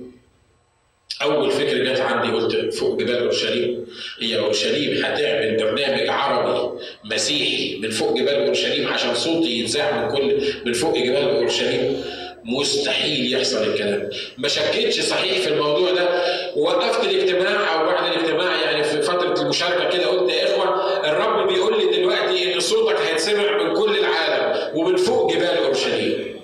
أول 1.22 1.52
فكره 1.52 1.94
جت 1.94 2.00
عندي 2.00 2.28
قلت 2.34 2.74
فوق 2.74 3.00
جبال 3.00 3.18
أورشليم؟ 3.24 3.86
هي 4.22 4.40
أورشليم 4.40 5.06
هتعمل 5.06 5.58
برنامج 5.58 6.10
عربي 6.10 6.80
مسيحي 7.04 7.80
من 7.82 7.90
فوق 7.90 8.18
جبال 8.18 8.46
أورشليم 8.46 8.88
عشان 8.94 9.16
صوتي 9.16 9.60
يتذاع 9.60 9.92
من 10.06 10.16
كل 10.18 10.42
من 10.66 10.74
فوق 10.74 10.98
جبال 10.98 11.30
أورشليم؟ 11.36 12.04
مستحيل 12.46 13.34
يحصل 13.34 13.64
الكلام. 13.64 14.10
ما 14.38 14.48
شكيتش 14.48 15.00
صحيح 15.00 15.38
في 15.40 15.48
الموضوع 15.48 15.92
ده. 15.92 16.10
ووقفت 16.56 17.04
الاجتماع 17.04 17.74
أو 17.74 17.86
بعد 17.86 18.12
الاجتماع 18.12 18.62
يعني 18.62 18.84
في 18.84 19.02
فترة 19.02 19.42
المشاركة 19.42 19.90
كده 19.98 20.08
قلت 20.08 20.32
يا 20.34 20.44
إخوة 20.44 21.00
الرب 21.10 21.48
بيقول 21.48 21.78
لي 21.80 21.98
دلوقتي 21.98 22.54
إن 22.54 22.60
صوتك 22.60 22.96
هيتسمع 23.02 23.64
من 23.64 23.74
كل 23.74 23.98
العالم 24.00 24.78
ومن 24.78 24.96
فوق 24.96 25.34
جبال 25.34 25.58
أورشليم. 25.64 26.40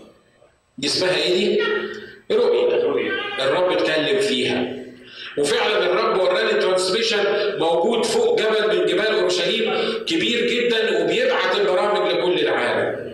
دي 0.78 0.88
اسمها 0.88 1.16
إيه 1.16 1.34
دي؟ 1.34 1.62
رؤية 2.32 2.76
الرب 3.40 3.72
اتكلم 3.72 4.20
فيها 4.20 4.76
وفعلا 5.38 5.86
الرب 5.86 6.22
وراني 6.22 6.54
ترانسميشن 6.62 7.24
موجود 7.60 8.06
فوق 8.06 8.40
جبل 8.40 8.78
من 8.80 8.86
جبال 8.86 9.08
اورشليم 9.20 9.74
كبير 10.08 10.48
جدا 10.48 11.04
وبيبعت 11.04 11.56
البرامج 11.56 12.12
لكل 12.14 12.40
العالم 12.40 13.14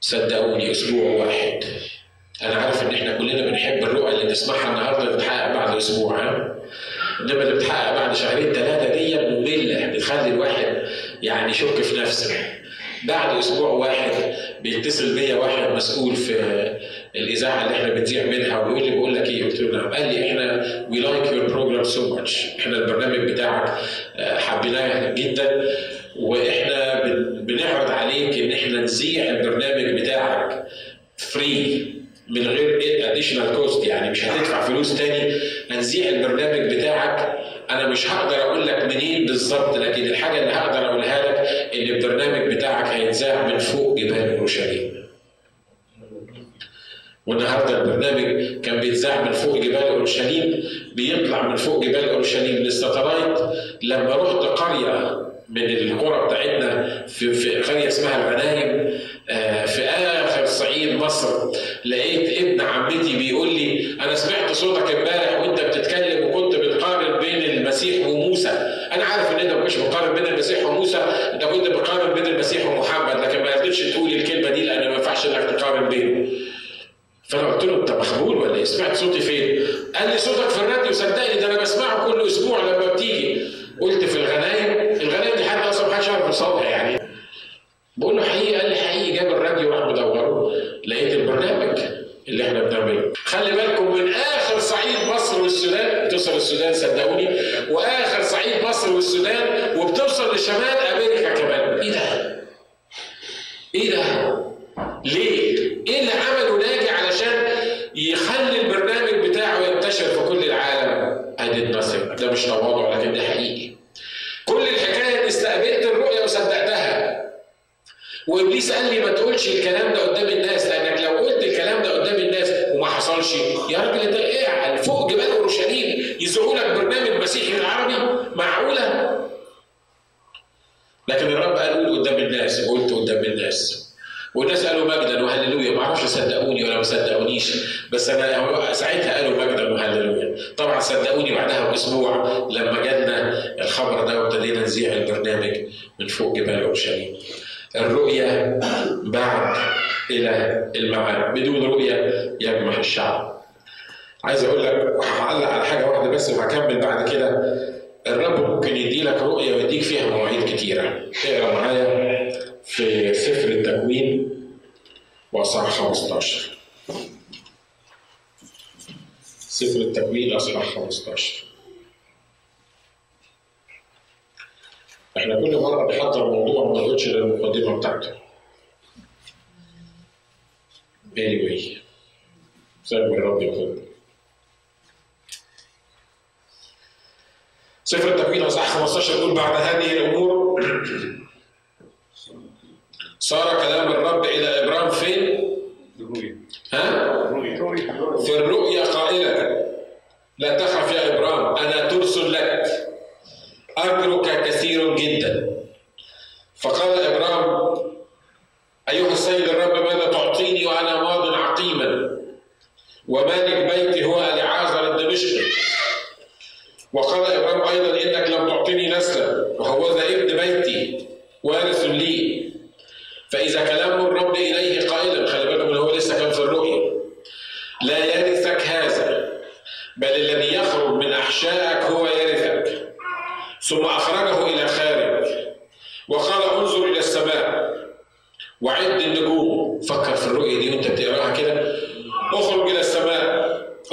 صدقوني 0.00 0.70
أسبوع 0.70 1.10
واحد 1.26 1.60
أنا 2.42 2.54
عارف 2.54 2.82
ان 2.82 2.94
إحنا 2.94 3.18
كلنا 3.18 3.46
بنحب 3.50 3.82
الرؤى 3.82 4.12
اللي 4.14 4.32
نسمعها 4.32 4.68
النهارده 4.70 5.10
بتتحقق 5.12 5.52
بعد 5.54 5.76
أسبوع 5.76 6.18
ها 6.22 6.54
انما 7.20 7.42
اللي 7.42 7.54
بتتحقق 7.54 7.94
بعد 7.94 8.16
شهرين 8.16 8.52
ثلاثة 8.52 8.94
دي 8.94 9.14
ممله 9.18 9.86
بتخلي 9.86 10.28
الواحد 10.28 10.82
يعني 11.22 11.50
يشك 11.50 11.82
في 11.82 12.00
نفسه 12.00 12.34
بعد 13.04 13.36
أسبوع 13.38 13.68
واحد 13.70 14.10
بيتصل 14.62 15.14
بيا 15.14 15.34
مسؤول 15.88 16.16
في 16.16 16.32
الإذاعة 17.16 17.64
اللي 17.66 17.76
إحنا 17.76 17.88
بنذيع 17.94 18.24
منها 18.26 18.60
ويقول 18.60 18.82
لي 18.82 18.90
بقول 18.96 19.14
لك 19.14 19.26
إيه؟ 19.28 19.44
قلت 19.44 19.60
له 19.60 19.78
نعم 19.78 19.92
قال 19.94 20.08
لي 20.14 20.28
إحنا 20.30 20.64
we 20.90 21.00
like 21.00 21.32
your 21.32 21.46
program 21.46 21.84
so 21.84 22.14
much 22.16 22.46
إحنا 22.58 22.76
البرنامج 22.76 23.30
بتاعك 23.30 23.68
حبيناه 24.18 25.14
جدا 25.14 25.62
وإحنا 26.16 27.02
بنعرض 27.40 27.90
عليك 27.90 28.38
ان 28.38 28.52
إحنا 28.52 28.80
نذيع 28.80 29.30
البرنامج 29.30 30.00
بتاعك 30.00 30.64
free 31.16 31.94
من 32.28 32.46
غير 32.48 32.80
additional 33.10 33.54
cost 33.56 33.86
يعني 33.86 34.10
مش 34.10 34.24
هتدفع 34.24 34.60
فلوس 34.60 34.98
تاني 34.98 35.34
هنذيع 35.70 36.08
البرنامج 36.08 36.74
بتاعك 36.74 37.38
أنا 37.70 37.86
مش 37.88 38.10
هقدر 38.10 38.36
أقول 38.42 38.66
لك 38.66 38.84
منين 38.94 39.26
بالظبط 39.26 39.76
لكن 39.76 40.06
الحاجة 40.06 40.38
اللي 40.40 40.52
هقدر 40.52 40.86
اقولها 40.86 41.22
لك 41.22 41.38
ان 41.74 41.94
البرنامج 41.96 42.54
بتاعك 42.54 42.86
هيتذاع 42.86 43.46
من 43.46 43.58
فوق 43.58 43.98
جبال 43.98 44.36
اورشليم 44.38 44.98
والنهارده 47.26 47.82
البرنامج 47.82 48.60
كان 48.60 48.80
بيتذاع 48.80 49.22
من 49.24 49.32
فوق 49.32 49.56
جبال 49.56 49.74
اورشليم 49.88 50.64
بيطلع 50.94 51.48
من 51.48 51.56
فوق 51.56 51.84
جبال 51.84 52.08
اورشليم 52.08 52.56
للستلايت 52.56 53.38
لما 53.82 54.16
رحت 54.16 54.60
قريه 54.60 55.18
من 55.48 55.64
القرى 55.64 56.26
بتاعتنا 56.26 57.02
في, 57.06 57.32
في 57.34 57.50
قريه 57.62 57.88
اسمها 57.88 58.16
الغنايم 58.28 58.88
في 59.66 59.82
اخر 59.84 60.46
صعيد 60.46 60.94
مصر 60.94 61.52
لقيت 61.84 62.42
ابن 62.42 62.60
عمتي 62.60 63.16
بيقول 63.16 63.48
لي 63.54 63.94
أنا 64.00 64.14
سمعت 64.14 64.52
صوتك 64.52 64.94
امبارح 64.94 65.40
وانت 65.40 65.60
بتتكلم 65.60 66.26
وكنت 66.26 66.56
بتقارن 66.56 67.20
بين 67.20 67.50
المسيح 67.50 68.06
وموسى 68.06 68.48
أنا 68.92 69.04
عارف 69.04 69.30
ان 69.32 69.40
انت 69.40 69.52
ما 69.52 69.60
كنتش 69.60 69.76
بتقارن 69.76 70.14
بين 70.14 70.26
المسيح 70.26 70.64
وموسى 70.66 70.98
انت 71.32 71.44
كنت 71.44 71.66
بتقارن 71.68 72.14
بين 72.14 72.26
المسيح 72.52 72.66
ومحمد 72.66 73.20
لكن 73.20 73.42
ما 73.42 73.54
قدرتش 73.54 73.80
تقول 73.80 74.12
الكلمة 74.12 74.50
دي 74.50 74.62
لأن 74.62 74.88
ما 74.88 74.94
ينفعش 74.94 75.26
إنك 75.26 75.50
تقارن 75.50 75.88
بينهم 75.88 76.28
فأنا 77.28 77.52
قلت 77.52 77.64
له 77.64 77.76
انت 77.80 77.90
مخبول 77.90 78.36
ولا 78.36 78.54
إيه؟ 78.54 78.64
سمعت 78.64 78.96
صوتي 78.96 79.20
فين؟ 79.20 79.57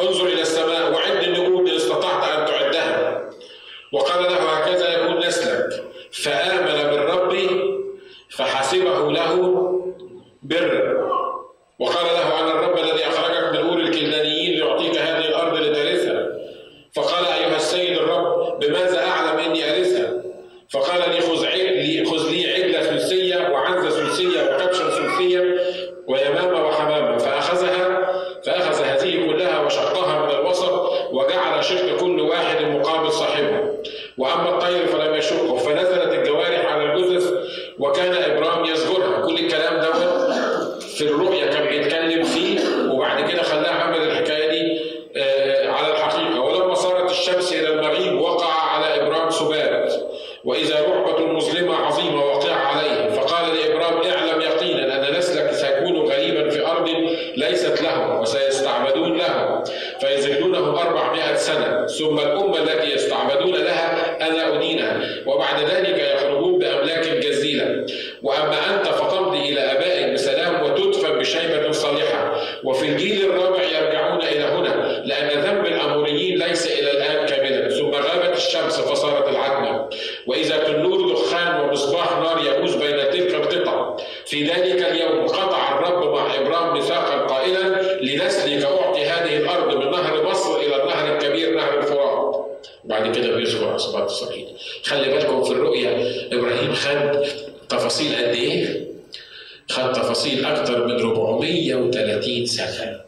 السماء 0.05 0.13
انظر 0.13 0.25
إلى 0.33 0.41
قائلا 88.25 88.55
لنسلك 88.55 88.65
أعطي 88.65 89.05
هذه 89.05 89.37
الأرض 89.37 89.75
من 89.77 89.91
نهر 89.91 90.29
مصر 90.29 90.55
إلى 90.57 90.83
النهر 90.83 91.15
الكبير 91.17 91.55
نهر 91.55 91.77
الفرات 91.77 92.67
بعد 92.83 93.15
كده 93.17 93.35
بيذكر 93.35 93.73
عصبات 93.73 94.09
إسرائيل 94.11 94.47
خلي 94.83 95.09
بالكم 95.13 95.43
في 95.43 95.51
الرؤيا 95.51 96.11
إبراهيم 96.33 96.73
خد 96.73 97.25
تفاصيل 97.69 98.15
قد 98.15 98.23
إيه؟ 98.35 98.85
خد 99.69 99.93
تفاصيل 99.93 100.45
أكثر 100.45 100.87
من 100.87 100.99
430 100.99 102.45
سنة 102.45 103.01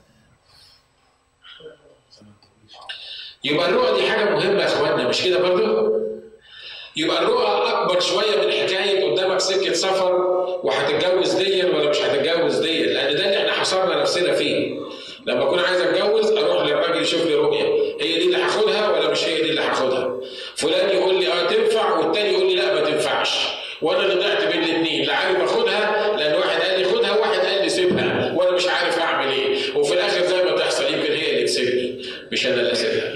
يبقى 3.44 3.70
الرؤى 3.70 4.02
دي 4.02 4.08
حاجة 4.12 4.30
مهمة 4.30 4.62
يا 4.62 4.66
إخواننا 4.66 5.08
مش 5.08 5.22
كده 5.24 5.40
برضه؟ 5.40 5.98
يبقى 6.96 7.22
الرؤى 7.24 7.48
أكبر 7.48 8.00
شوية 8.00 8.36
من 8.46 8.52
حكاية 8.52 9.12
قدامك 9.12 9.40
سكة 9.40 9.74
سفر 9.74 10.14
وهتتجوز 10.64 11.34
ديا 11.34 11.66
ولا 11.66 11.90
مش 11.90 11.98
هتتجوز 11.98 12.60
ديا 12.60 12.86
لأن 12.94 13.16
ده 13.16 13.37
حصرنا 13.68 14.02
نفسنا 14.02 14.34
فيه. 14.34 14.80
لما 15.26 15.44
أكون 15.44 15.60
عايز 15.60 15.82
أتجوز 15.82 16.32
أروح 16.32 16.66
للراجل 16.66 17.02
يشوف 17.02 17.26
لي 17.26 17.36
رؤية. 17.36 17.66
هي 18.02 18.14
دي 18.20 18.26
اللي 18.26 18.38
هاخدها 18.38 18.90
ولا 18.90 19.10
مش 19.12 19.24
هي 19.24 19.42
دي 19.42 19.50
اللي 19.50 19.62
هاخدها؟ 19.62 20.20
فلان 20.56 20.90
يقول 20.90 21.16
لي 21.20 21.28
آه 21.28 21.48
تنفع 21.50 21.98
والتاني 21.98 22.30
يقول 22.34 22.48
لي 22.48 22.56
لا 22.56 22.74
ما 22.74 22.82
تنفعش. 22.82 23.48
وأنا 23.82 24.04
اللي 24.06 24.16
ضعت 24.16 24.44
بين 24.44 24.64
الاثنين 24.64 25.06
لا 25.06 25.16
عارف 25.16 25.42
أخدها 25.42 26.16
لأن 26.18 26.36
واحد 26.36 26.62
قال 26.62 26.80
لي 26.80 26.86
خدها 26.86 27.12
وواحد 27.18 27.40
قال 27.40 27.62
لي 27.64 27.70
سيبها. 27.70 28.34
وأنا 28.36 28.52
مش 28.52 28.68
عارف 28.68 29.00
أعمل 29.00 29.32
إيه. 29.32 29.58
وفي 29.76 29.94
الآخر 29.94 30.26
زي 30.26 30.44
ما 30.44 30.52
تحصل 30.52 30.84
يمكن 30.84 31.14
هي 31.14 31.30
اللي 31.32 31.44
تسيبني. 31.44 32.02
مش 32.32 32.46
أنا 32.48 32.56
اللي 32.56 32.72
أسيبها. 32.72 33.14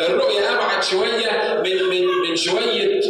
الرؤية 0.00 0.54
أبعد 0.54 0.84
شوية 0.84 1.60
من 1.64 1.82
من 1.90 2.06
من 2.28 2.36
شوية 2.36 3.00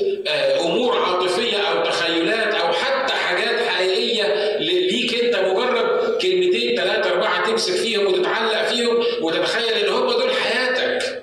أمور 0.61 0.97
عاطفية 0.99 1.57
أو 1.57 1.83
تخيلات 1.85 2.55
أو 2.55 2.73
حتى 2.73 3.13
حاجات 3.13 3.61
حقيقية 3.69 4.57
ليك 4.59 5.25
أنت 5.25 5.37
مجرد 5.37 6.19
كلمتين 6.23 6.77
ثلاثة 6.77 7.11
أربعة 7.11 7.47
تمسك 7.51 7.73
فيهم 7.73 8.07
وتتعلق 8.07 8.63
فيهم 8.69 9.05
وتتخيل 9.21 9.73
إن 9.85 9.93
هم 9.93 10.11
دول 10.11 10.31
حياتك. 10.33 11.23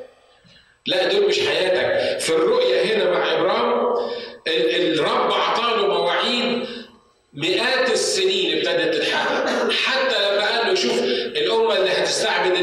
لا 0.87 1.03
دول 1.13 1.27
مش 1.27 1.39
حياتك، 1.39 2.19
في 2.19 2.29
الرؤية 2.29 2.81
هنا 2.81 3.11
مع 3.11 3.33
إبرام 3.33 3.89
الرب 4.47 5.31
أعطاله 5.31 5.87
مواعيد 5.87 6.65
مئات 7.33 7.91
السنين 7.91 8.57
ابتدت 8.57 8.95
تتحقق 8.95 9.71
حتى 9.71 10.15
لما 10.31 10.49
قال 10.57 10.67
له 10.67 10.75
شوف 10.75 11.03
الأمة 11.35 11.77
اللي 11.77 11.89
هتستعبد 11.89 12.55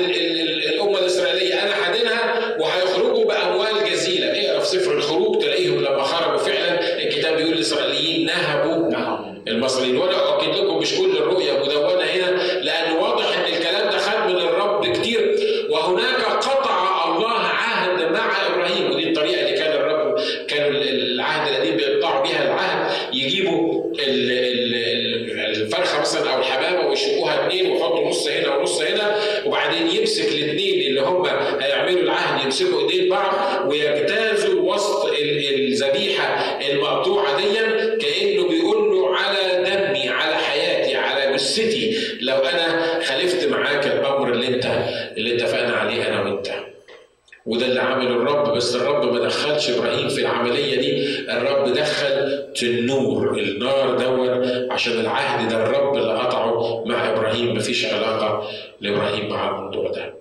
الأمة 0.73 0.99
الإسرائيلية 0.99 1.63
أنا 1.63 1.75
حادنها 1.75 2.57
وهيخرجوا 2.61 3.25
بأموال 3.25 3.91
جزيلة 3.91 4.27
اقرا 4.51 4.61
في 4.61 4.67
سفر 4.67 4.93
الخروج 4.93 5.43
تلاقيهم 5.43 5.81
لما 5.85 6.03
خرجوا 6.03 6.39
فعلا 6.39 7.03
الكتاب 7.03 7.37
بيقول 7.37 7.53
الإسرائيليين 7.53 8.27
نهبوا 8.27 8.91
المصريين 9.57 9.97
وأنا 9.97 10.29
أؤكد 10.29 10.49
لكم 10.57 10.79
مش 10.79 10.95
كل 10.95 11.17
الرؤية 11.17 11.53
مدونة 11.53 12.05
هنا 12.05 12.43
لأن 12.63 12.93
واضح 12.93 13.39
إن 13.39 13.53
الكلام 13.55 13.91
ده 13.91 13.99
خد 13.99 14.31
من 14.31 14.37
الرب 14.37 14.93
كتير 14.97 15.37
وهناك 15.71 16.23
قطع 16.25 17.05
الله 17.15 17.39
عهد 17.39 18.13
مع 18.13 18.47
إبراهيم. 18.47 18.91
ودي 18.91 19.09
الطريقة 19.09 19.41
اللي 19.47 19.59
كان 19.59 19.73
الرب 19.73 20.19
كان 20.49 20.77
العهد 20.77 21.53
القديم 21.53 21.77
بيقطعوا 21.77 22.23
بيها 22.23 22.45
العهد. 22.45 22.93
يجيبوا 23.15 23.87
الفرخة 25.57 26.01
مثلا 26.01 26.35
أو 26.35 26.39
الحمامة 26.41 26.89
ويشقوها 26.89 27.47
اثنين 27.49 27.71
ويحطوا 27.71 28.09
نص 28.09 28.29
هنا 28.29 28.57
ونص 28.57 28.81
هنا. 28.83 29.17
وبعدين 29.47 29.87
يمسك 29.91 30.29
الاثنين 30.33 30.87
اللي 30.87 31.01
هم 31.01 31.27
هيعملوا 31.61 32.01
العهد 32.03 32.45
يمسكوا 32.45 32.81
ايدين 32.91 33.09
بعض 33.11 33.33
ويجتازوا 33.69 34.75
وسط 34.75 35.07
الذبيحة 35.23 36.59
المقطوعة 36.71 37.37
دي 37.37 37.45
كانه 38.07 38.49
بيقول 38.49 38.91
له 38.91 39.17
على 39.17 39.65
دمي 39.65 40.09
على 40.09 40.35
حياتي 40.37 40.97
على 40.97 41.33
جثتي 41.35 41.97
لو 42.21 42.37
أنا 42.37 43.01
خالفت 43.05 43.49
معاك 43.49 43.87
الامر 43.87 44.33
اللي 44.33 44.47
انت 44.49 44.67
اللي 45.17 45.35
اتفقنا 45.37 45.77
عليه 45.77 46.09
أنا 46.09 46.23
وانت. 46.23 46.49
وده 47.47 47.67
اللي 47.67 47.81
عمله 47.81 48.11
الرب 48.11 48.46
بس 48.57 48.75
الرب 48.77 49.13
ما 49.13 49.21
دخلش 49.21 49.71
إبراهيم 49.71 50.09
في 50.09 50.21
العملية 50.21 50.77
دي 50.81 51.09
الرب 51.31 51.73
دخل 51.75 52.47
النور 52.63 53.39
النار 53.39 53.95
دور 53.99 54.45
عشان 54.71 55.01
العهد 55.01 55.49
ده 55.49 55.57
الرب 55.65 55.97
اللي 55.97 56.13
قطعه 56.13 56.85
مع 56.87 57.11
إبراهيم 57.13 57.55
مفيش 57.57 57.85
علاقه 57.87 58.49
لابراهيم 58.81 59.29
مع 59.29 59.49
الموضوع 59.51 59.91
ده 59.91 60.15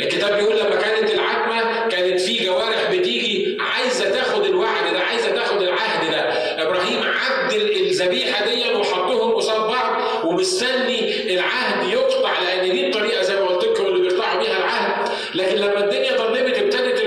الكتاب 0.00 0.38
بيقول 0.38 0.56
لما 0.58 0.76
كانت 0.76 1.10
العتمه 1.10 1.88
كانت 1.88 2.20
في 2.20 2.44
جوارح 2.46 2.90
بتيجي 2.92 3.56
عايزه 3.60 4.10
تاخد 4.10 4.44
الوعد 4.44 4.92
ده 4.92 5.00
عايزه 5.00 5.30
تاخد 5.30 5.62
العهد 5.62 6.10
ده 6.10 6.20
إبراهيم 6.62 7.00
عدل 7.02 7.70
الذبيحه 7.86 8.44
دي 8.50 8.74
وحطهم 8.74 9.30
قصاد 9.32 9.60
بعض 9.70 10.24
ومستني 10.26 11.34
العهد 11.34 11.88
يقطع 11.92 12.40
لأن 12.42 12.72
دي 12.72 12.86
الطريقة 12.86 13.22
زي 13.22 13.34
ما 13.34 13.46
قلت 13.46 13.64
لكم 13.64 13.86
اللي 13.86 14.08
بيقطعوا 14.08 14.40
بيها 14.42 14.56
العهد 14.58 15.08
لكن 15.34 15.56
لما 15.56 15.84
الدنيا 15.84 16.16
ضلمت 16.16 16.58
ابتدت 16.58 17.00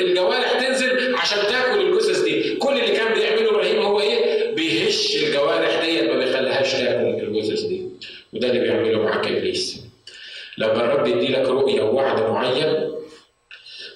الجوارح 0.00 0.52
تنزل 0.66 1.14
عشان 1.16 1.38
تاكل 1.48 1.80
الجثث 1.80 2.20
دي 2.20 2.54
كل 2.56 2.72
اللي 2.78 2.96
كان 2.96 3.14
بيعمله 3.14 3.50
إبراهيم 3.50 3.82
هو 3.82 4.00
إيه 4.00 4.54
بيهش 4.54 5.16
الجوارح 5.16 5.84
ديت 5.84 6.04
ما 6.10 6.18
بيخليهاش 6.18 6.72
تاكل 6.72 7.06
الجثث 7.22 7.60
دي 7.62 7.82
وده 8.32 8.48
اللي 8.48 8.60
بيعمله 8.60 9.02
معاك 9.02 9.26
ابليس 9.26 9.80
لما 10.58 10.84
الرب 10.84 11.06
يدي 11.06 11.26
لك 11.32 11.48
رؤيه 11.48 11.82
ووعد 11.82 12.20
معين 12.30 12.90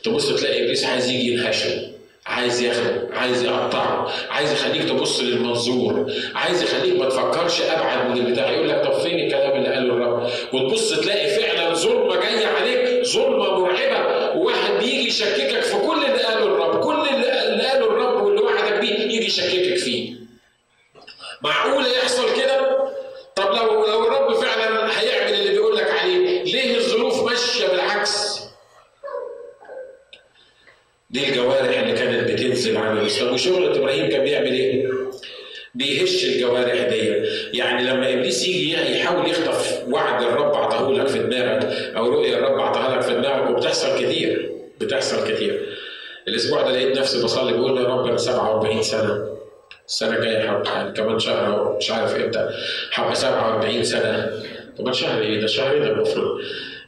تبص 0.05 0.41
تلاقي 0.41 0.63
إبليس 0.65 0.85
عايز 0.85 1.09
يجي 1.11 1.33
ينهشه 1.33 1.91
عايز 2.27 2.61
ياخده 2.63 3.09
عايز 3.13 3.43
يقطعه 3.43 4.13
عايز 4.31 4.53
يخليك 4.53 4.89
تبص 4.89 5.21
للمنظور 5.21 6.13
عايز 6.35 6.63
يخليك 6.63 6.99
ما 7.01 7.09
تفكرش 7.09 7.61
أبعد 7.61 8.11
من 8.11 8.27
البتاع 8.27 8.51
يقول 8.51 8.69
لك 8.69 8.85
طب 8.85 8.99
فين 9.01 9.19
الكلام 9.27 9.59
اللي 9.59 9.69
قاله 9.75 9.93
الرب؟ 9.95 10.31
وتبص 10.53 11.01
تلاقي 11.01 11.29
فعلا 11.29 11.75
ظلمة 11.75 12.17
جاية 12.17 12.47
عليك 12.47 13.07
ظلمة 13.07 13.59
مرعبة 13.61 14.31
وواحد 14.39 14.73
بيجي 14.81 15.09
يشككك 15.09 15.61
في 15.61 15.77
كل 15.87 16.05
اللي 16.05 16.23
قاله 16.23 16.45
الرب 16.45 16.81
كل 16.81 17.09
اللي 17.15 17.31
قاله 17.67 17.87
الرب 17.87 18.23
واللي 18.25 18.41
وعدك 18.43 18.81
بيه 18.81 18.95
يجي 18.95 19.27
يشككك 19.27 19.77
فيه. 19.77 20.13
معقولة 21.43 21.89
يحصل 21.89 22.37
كده؟ 22.37 22.40
عن 32.91 32.99
الاسلام 32.99 33.35
وشغلة 33.35 33.77
إبراهيم 33.77 34.09
كان 34.11 34.25
بيعمل 34.25 34.53
إيه؟ 34.53 34.91
بيهش 35.75 36.25
الجوارح 36.25 36.89
دي. 36.89 36.99
يعني 37.59 37.83
لما 37.85 38.13
إبليس 38.13 38.49
يجي 38.49 38.73
يحاول 38.73 39.31
يخطف 39.31 39.83
وعد 39.89 40.23
الرب 40.23 40.55
عطاه 40.55 40.93
لك 40.93 41.07
في 41.07 41.19
دماغك 41.19 41.65
أو 41.97 42.09
رؤية 42.09 42.37
الرب 42.39 42.61
عطاها 42.61 42.97
لك 42.97 43.03
في 43.03 43.15
دماغك 43.15 43.51
وبتحصل 43.51 43.99
كتير. 44.05 44.51
بتحصل 44.81 45.35
كتير. 45.35 45.67
الأسبوع 46.29 46.63
ده 46.63 46.71
لقيت 46.73 46.99
نفسي 46.99 47.23
بصلي 47.23 47.53
بقول 47.53 47.79
يا 47.81 47.85
رب 47.89 48.07
أنا 48.07 48.17
47 48.17 48.83
سنة. 48.83 49.27
السنة 49.89 50.17
الجايه 50.17 50.49
حب 50.49 50.63
يعني 50.67 50.93
كمان 50.93 51.19
شهر 51.19 51.77
مش 51.79 51.91
عارف 51.91 52.17
إمتى. 52.17 52.51
حب 52.91 53.15
47 53.15 53.85
سنة. 53.85 54.43
كمان 54.79 54.93
شهر 54.93 55.23
إيه 55.23 55.41
ده؟ 55.41 55.47
شهرين 55.47 55.83
المفروض؟ 55.83 56.41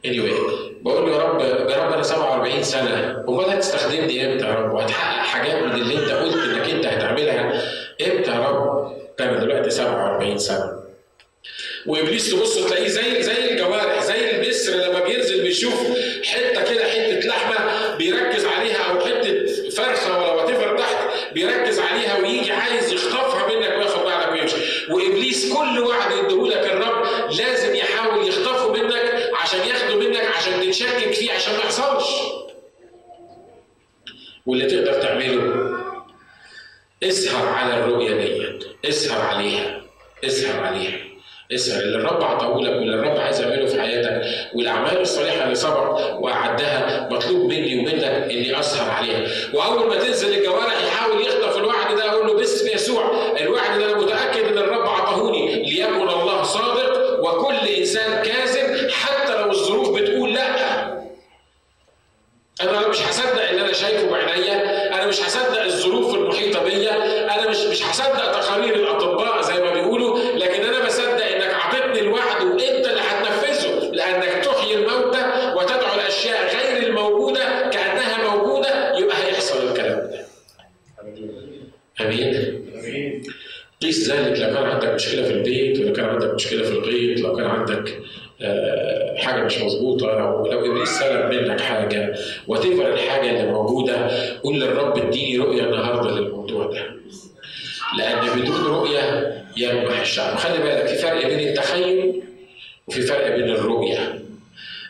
anyway 0.07 0.72
بقول 0.83 1.13
يا 1.13 1.19
رب 1.19 1.41
يا 1.41 1.77
رب 1.85 1.93
أنا 1.93 2.03
47 2.03 2.63
سنة 2.63 3.25
امال 3.29 3.51
هتستخدمني 3.51 4.33
إمتى 4.33 4.45
يا 4.47 4.55
رب؟ 4.55 4.73
وهتحقق 4.75 5.23
حاجات 5.27 5.63
من 5.63 5.73
اللي 5.73 5.95
أنت 5.99 6.11
قلت 6.11 6.37
إنك 6.37 6.71
أنت 6.71 6.87
هتعملها. 6.87 7.63
إمتى 8.07 8.31
يا 8.31 8.39
رب؟ 8.49 8.93
أنا 9.21 9.39
دلوقتي 9.39 9.71
47 9.71 10.39
سنة. 10.39 10.73
وإبليس 11.87 12.31
تبص 12.31 12.55
تلاقيه 12.67 12.89
زي 12.89 13.23
زي 13.23 13.51
الجوارح 13.51 14.03
زي 14.03 14.31
النسر 14.31 14.73
لما 14.73 15.01
بينزل 15.05 15.43
بيشوف 15.43 15.75
حتة 16.25 16.75
كده 16.75 16.85
حتة 16.85 17.29
لحمة 17.29 17.95
بيركز 17.97 18.45
عليها 18.45 18.79
أو 18.91 19.01
حتة 19.01 19.47
فرخة 19.71 20.19
ولا 20.19 20.33
وات 20.33 20.79
تحت 20.79 20.97
بيركز 21.35 21.79
عليها 21.79 22.19
ويجي 22.19 22.53
عايز 22.53 22.93
يخطفها 22.93 23.47
منك 23.47 23.79
وياخد 23.79 24.05
بعدك 24.05 24.33
ويمشي. 24.33 24.57
وإبليس 24.91 25.53
كل 25.53 25.79
وعد 25.81 26.11
يديهولك 26.25 26.65
الرب 26.73 27.05
لازم 27.39 27.75
يحاول 27.75 28.29
يخطفه 28.29 28.73
منك 28.73 29.31
عشان 29.43 29.61
ياخده 29.61 29.92
منك 29.92 29.92
عشان 30.43 30.61
تتشكك 30.61 31.13
فيه 31.13 31.33
عشان 31.33 31.53
ما 31.53 31.59
يحصلش. 31.59 32.07
واللي 34.47 34.67
تقدر 34.67 34.93
تعمله 35.03 35.55
اسهر 37.03 37.49
على 37.49 37.75
الرؤية 37.85 38.15
ديت 38.15 38.65
اسهر 38.89 39.21
عليها 39.27 39.81
اسهر 40.25 40.65
عليها 40.65 40.99
اسهر. 41.53 41.83
اللي 41.83 41.97
الرب 41.99 42.23
عطاه 42.25 42.61
لك 42.61 42.71
واللي 42.77 42.95
الرب 42.95 43.17
عايز 43.21 43.41
يعمله 43.41 43.67
في 43.67 43.81
حياتك 43.81 44.23
والأعمال 44.55 45.01
الصالحة 45.01 45.45
اللي 45.45 45.55
سبق 45.55 46.17
وأعدها 46.21 47.09
مطلوب 47.13 47.51
مني 47.53 47.79
ومنك 47.79 48.05
إني 48.05 48.61
أسهر 48.61 48.91
عليها. 48.91 49.27
وأول 49.55 49.89
ما 49.89 49.97
تنزل 49.97 50.39
الجوارح 50.39 50.83
يحاول 50.87 51.21
يخطف 51.21 51.57
الوعد 51.57 51.97
ده 51.97 52.11
أقول 52.11 52.27
له 52.27 52.35
باسم 52.35 52.69
يسوع. 52.75 53.33
الوعد 53.41 53.79
ده 53.79 53.85
أنا 53.93 53.99
متأكد 54.01 54.45
إن 54.45 54.59
الرب 54.59 54.87
عطاهوني 54.89 55.63
ليكن 55.63 56.09
الله 56.09 56.43
صادق 56.43 57.03
وكل 57.25 57.69
إنسان 57.69 58.23
كاذب 58.23 58.91
حتى 58.91 59.41
لو 59.43 59.51
الظروف 59.51 60.01
بتقول 60.01 60.35
لا 60.35 60.83
أنا 62.63 62.89
مش 62.89 63.01
هصدق 63.03 63.49
اللي 63.51 63.61
أنا 63.61 63.73
شايفه 63.73 64.11
بعينيا 64.11 64.89
أنا 64.95 65.07
مش 65.07 65.21
هصدق 65.21 65.63
الظروف 65.65 66.15
المحيطه 66.15 66.65
بيا 66.65 67.25
أنا 67.35 67.51
مش 67.51 67.57
مش 67.59 67.83
هصدق 67.83 68.33
تقارير 68.41 68.75
الاطباء 68.75 69.41
زي 69.43 69.63
ما 69.63 69.73
بيقولوا 69.73 70.19
لكن 70.35 70.63
أنا 70.65 70.87
بصدق 70.87 71.27
انك 71.27 71.55
اعطيتني 71.55 72.01
الوعد 72.01 72.43
وانت 72.45 72.87
اللي 72.89 73.01
هتنفذه 73.01 73.91
لانك 73.93 74.45
تحيي 74.45 74.75
الموتى 74.75 75.53
وتدعو 75.57 75.95
الاشياء 75.95 76.57
غير 76.57 76.89
الموجوده 76.89 77.69
كانها 77.73 78.35
موجوده 78.37 78.99
يبقى 78.99 79.17
هيحصل 79.27 79.69
الكلام 79.71 79.97
ده 80.11 80.27
امين 82.01 83.23
قيس 83.83 84.11
ذلك 84.11 84.39
لو 84.41 84.55
كان 84.55 84.65
عندك 84.65 84.89
مشكله 84.95 85.23
في 85.23 85.31
البيت 85.33 85.81
ولو 85.81 85.93
كان 85.93 86.05
عندك 86.05 86.35
مشكله 86.35 86.63
في 86.63 86.71
الغيط 86.73 87.21
لو 87.21 87.37
كان 87.37 87.47
عندك 87.47 87.99
آه، 88.45 89.17
حاجة 89.19 89.43
مش 89.45 89.59
مظبوطه 89.59 90.07
لو 90.07 90.47
لو 90.47 90.73
ابليس 90.73 90.89
سلب 90.89 91.35
منك 91.35 91.61
حاجة 91.61 92.15
وتفر 92.49 92.93
الحاجة 92.93 93.31
اللي 93.31 93.53
موجوده 93.53 94.11
قول 94.43 94.61
للرب 94.61 94.99
اديني 94.99 95.39
رؤيه 95.39 95.63
النهارده 95.63 96.11
للموضوع 96.11 96.67
ده 96.67 96.87
لأن 97.99 98.41
بدون 98.41 98.67
رؤيه 98.67 99.33
ينبح 99.57 100.01
الشعب 100.01 100.37
خلي 100.37 100.59
بالك 100.59 100.87
في 100.87 100.95
فرق 100.97 101.27
بين 101.27 101.49
التخيل 101.49 102.23
وفي 102.89 103.03
فرق 103.03 103.29
بين 103.37 103.51
الرؤيه 103.51 104.23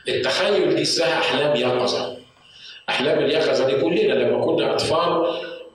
التخيل 0.08 0.74
دي 0.74 0.82
اسمها 0.82 1.18
احلام 1.18 1.56
يقظه 1.56 2.16
احلام 2.88 3.18
اليقظه 3.18 3.66
دي 3.66 3.74
كلنا 3.82 4.12
لما 4.12 4.44
كنا 4.44 4.72
اطفال 4.74 5.26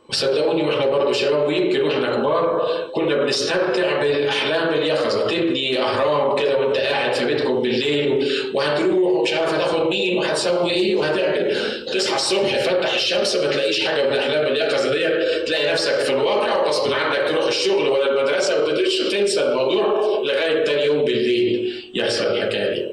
وصدقوني 0.09 0.63
وإحنا 0.63 0.85
برضه 0.85 1.11
شباب 1.11 1.47
ويمكن 1.47 1.81
وإحنا 1.81 2.15
كبار 2.15 2.67
كنا 2.91 3.15
بنستمتع 3.27 4.01
بالأحلام 4.01 4.73
اليقظه 4.73 5.27
تبني 5.27 5.79
أهرام 5.79 6.35
كده 6.35 6.57
وأنت 6.57 6.77
قاعد 6.77 7.13
في 7.13 7.25
بيتكم 7.25 7.61
بالليل 7.61 8.31
وهتروح 8.53 9.11
ومش 9.11 9.33
عارف 9.33 9.53
هتاخد 9.53 9.87
مين 9.89 10.17
وهتسوي 10.17 10.71
إيه 10.71 10.95
وهتعمل. 10.95 11.57
تصحى 11.93 12.15
الصبح 12.15 12.59
فتح 12.59 12.93
الشمس 12.93 13.35
ما 13.35 13.51
تلاقيش 13.51 13.85
حاجة 13.85 14.09
من 14.09 14.17
احلام 14.17 14.45
اليقظه 14.45 14.91
دي 14.91 15.25
تلاقي 15.45 15.71
نفسك 15.71 15.93
في 15.95 16.09
الواقع 16.09 16.57
وغصب 16.57 16.93
عنك 16.93 17.29
تروح 17.29 17.47
الشغل 17.47 17.89
ولا 17.89 18.11
المدرسة 18.11 18.63
وتنسى 18.63 19.41
الموضوع 19.41 19.85
لغاية 20.23 20.63
تاني 20.63 20.85
يوم 20.85 21.05
بالليل 21.05 21.73
يحصل 21.93 22.23
الحكاية 22.23 22.73
دي. 22.73 22.87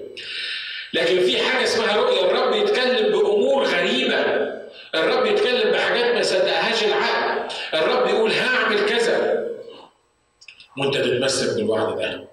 لكن 0.92 1.20
في 1.20 1.38
حاجة 1.38 1.64
اسمها 1.64 1.96
رؤية. 1.96 2.24
الرب 2.24 2.54
يتكلم 2.54 3.12
بأمور 3.12 3.64
غريبة. 3.64 4.24
الرب 4.94 5.26
يتكلم 5.26 5.70
بحاجات 5.70 6.14
ما 6.14 6.22
صدقهاش 6.22 6.84
العقل. 6.84 7.40
الرب 7.74 8.08
يقول 8.08 8.30
هعمل 8.30 8.86
كذا. 8.86 9.43
وانت 10.78 10.96
تتمسك 10.96 11.56
بالوعد 11.56 11.98
ده. 11.98 12.24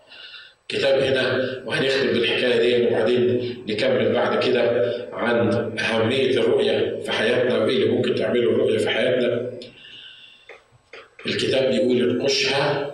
كتاب 0.68 1.00
هنا 1.00 1.62
وهنختم 1.66 2.08
بالحكاية 2.08 2.60
دي 2.62 2.88
وبعدين 2.88 3.56
نكمل 3.70 4.14
بعد 4.14 4.44
كده 4.44 4.62
عن 5.14 5.52
أهمية 5.80 6.38
الرؤية 6.38 7.00
في 7.06 7.12
حياتنا 7.12 7.58
وإيه 7.58 7.76
اللي 7.78 7.86
ممكن 7.92 8.16
تعمله 8.16 8.50
الرؤية 8.50 8.78
في 8.78 8.90
حياتنا. 8.90 9.52
الكتاب 11.26 11.72
بيقول 11.72 12.10
انقشها 12.10 12.92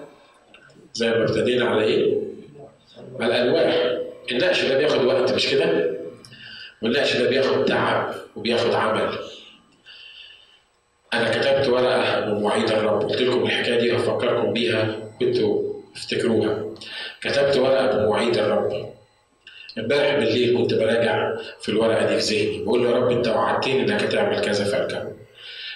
زي 0.94 1.10
ما 1.10 1.24
ابتدينا 1.24 1.66
على 1.66 1.84
إيه؟ 1.84 2.18
على 3.20 3.42
الألواح. 3.42 3.98
النقش 4.32 4.66
ده 4.66 4.78
بياخد 4.78 5.06
وقت 5.06 5.34
مش 5.34 5.48
كده؟ 5.48 5.98
والنقش 6.82 7.18
ده 7.18 7.30
بياخد 7.30 7.66
تعب 7.66 8.14
وبياخد 8.36 8.74
عمل. 8.74 9.10
أنا 11.14 11.30
كتبت 11.32 11.68
ورقة 11.70 12.20
بمواعيد 12.20 12.70
الرب 12.72 13.02
قلت 13.10 13.22
لكم 13.22 13.44
الحكاية 13.46 13.80
دي 13.80 13.96
هفكركم 13.96 14.54
بيها. 14.54 15.07
كنتوا 15.20 15.74
أفتكروها. 15.96 16.66
كتبت 17.22 17.58
ورقة 17.58 17.98
بمواعيد 17.98 18.38
الرب. 18.38 18.94
امبارح 19.78 20.16
بالليل 20.16 20.58
كنت 20.58 20.74
براجع 20.74 21.36
في 21.62 21.70
الورقة 21.70 22.06
دي 22.08 22.20
في 22.22 22.36
ذهني. 22.36 22.64
بقول 22.64 22.86
يا 22.86 22.92
رب 22.92 23.12
انت 23.12 23.28
وعدتني 23.28 23.80
انك 23.82 24.04
هتعمل 24.04 24.42
كذا 24.42 24.64
فالكون 24.66 25.18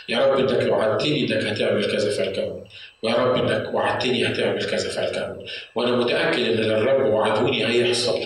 يا 0.10 0.20
رب 0.26 0.40
انك 0.40 0.72
وعدتني 0.72 1.20
انك 1.24 1.44
هتعمل 1.44 1.86
كذا 1.92 2.12
فالكون 2.12 2.64
ويا 3.04 3.16
رب 3.16 3.36
انك 3.36 3.74
وعدتني 3.74 4.28
هتعمل 4.28 4.66
كذا 4.66 4.90
فالكون 4.90 5.46
وأنا 5.76 5.92
متأكد 5.96 6.40
ان 6.40 6.60
اللي 6.60 6.78
الرب 6.78 7.14
وعدوني 7.14 7.68
هيحصل. 7.68 8.20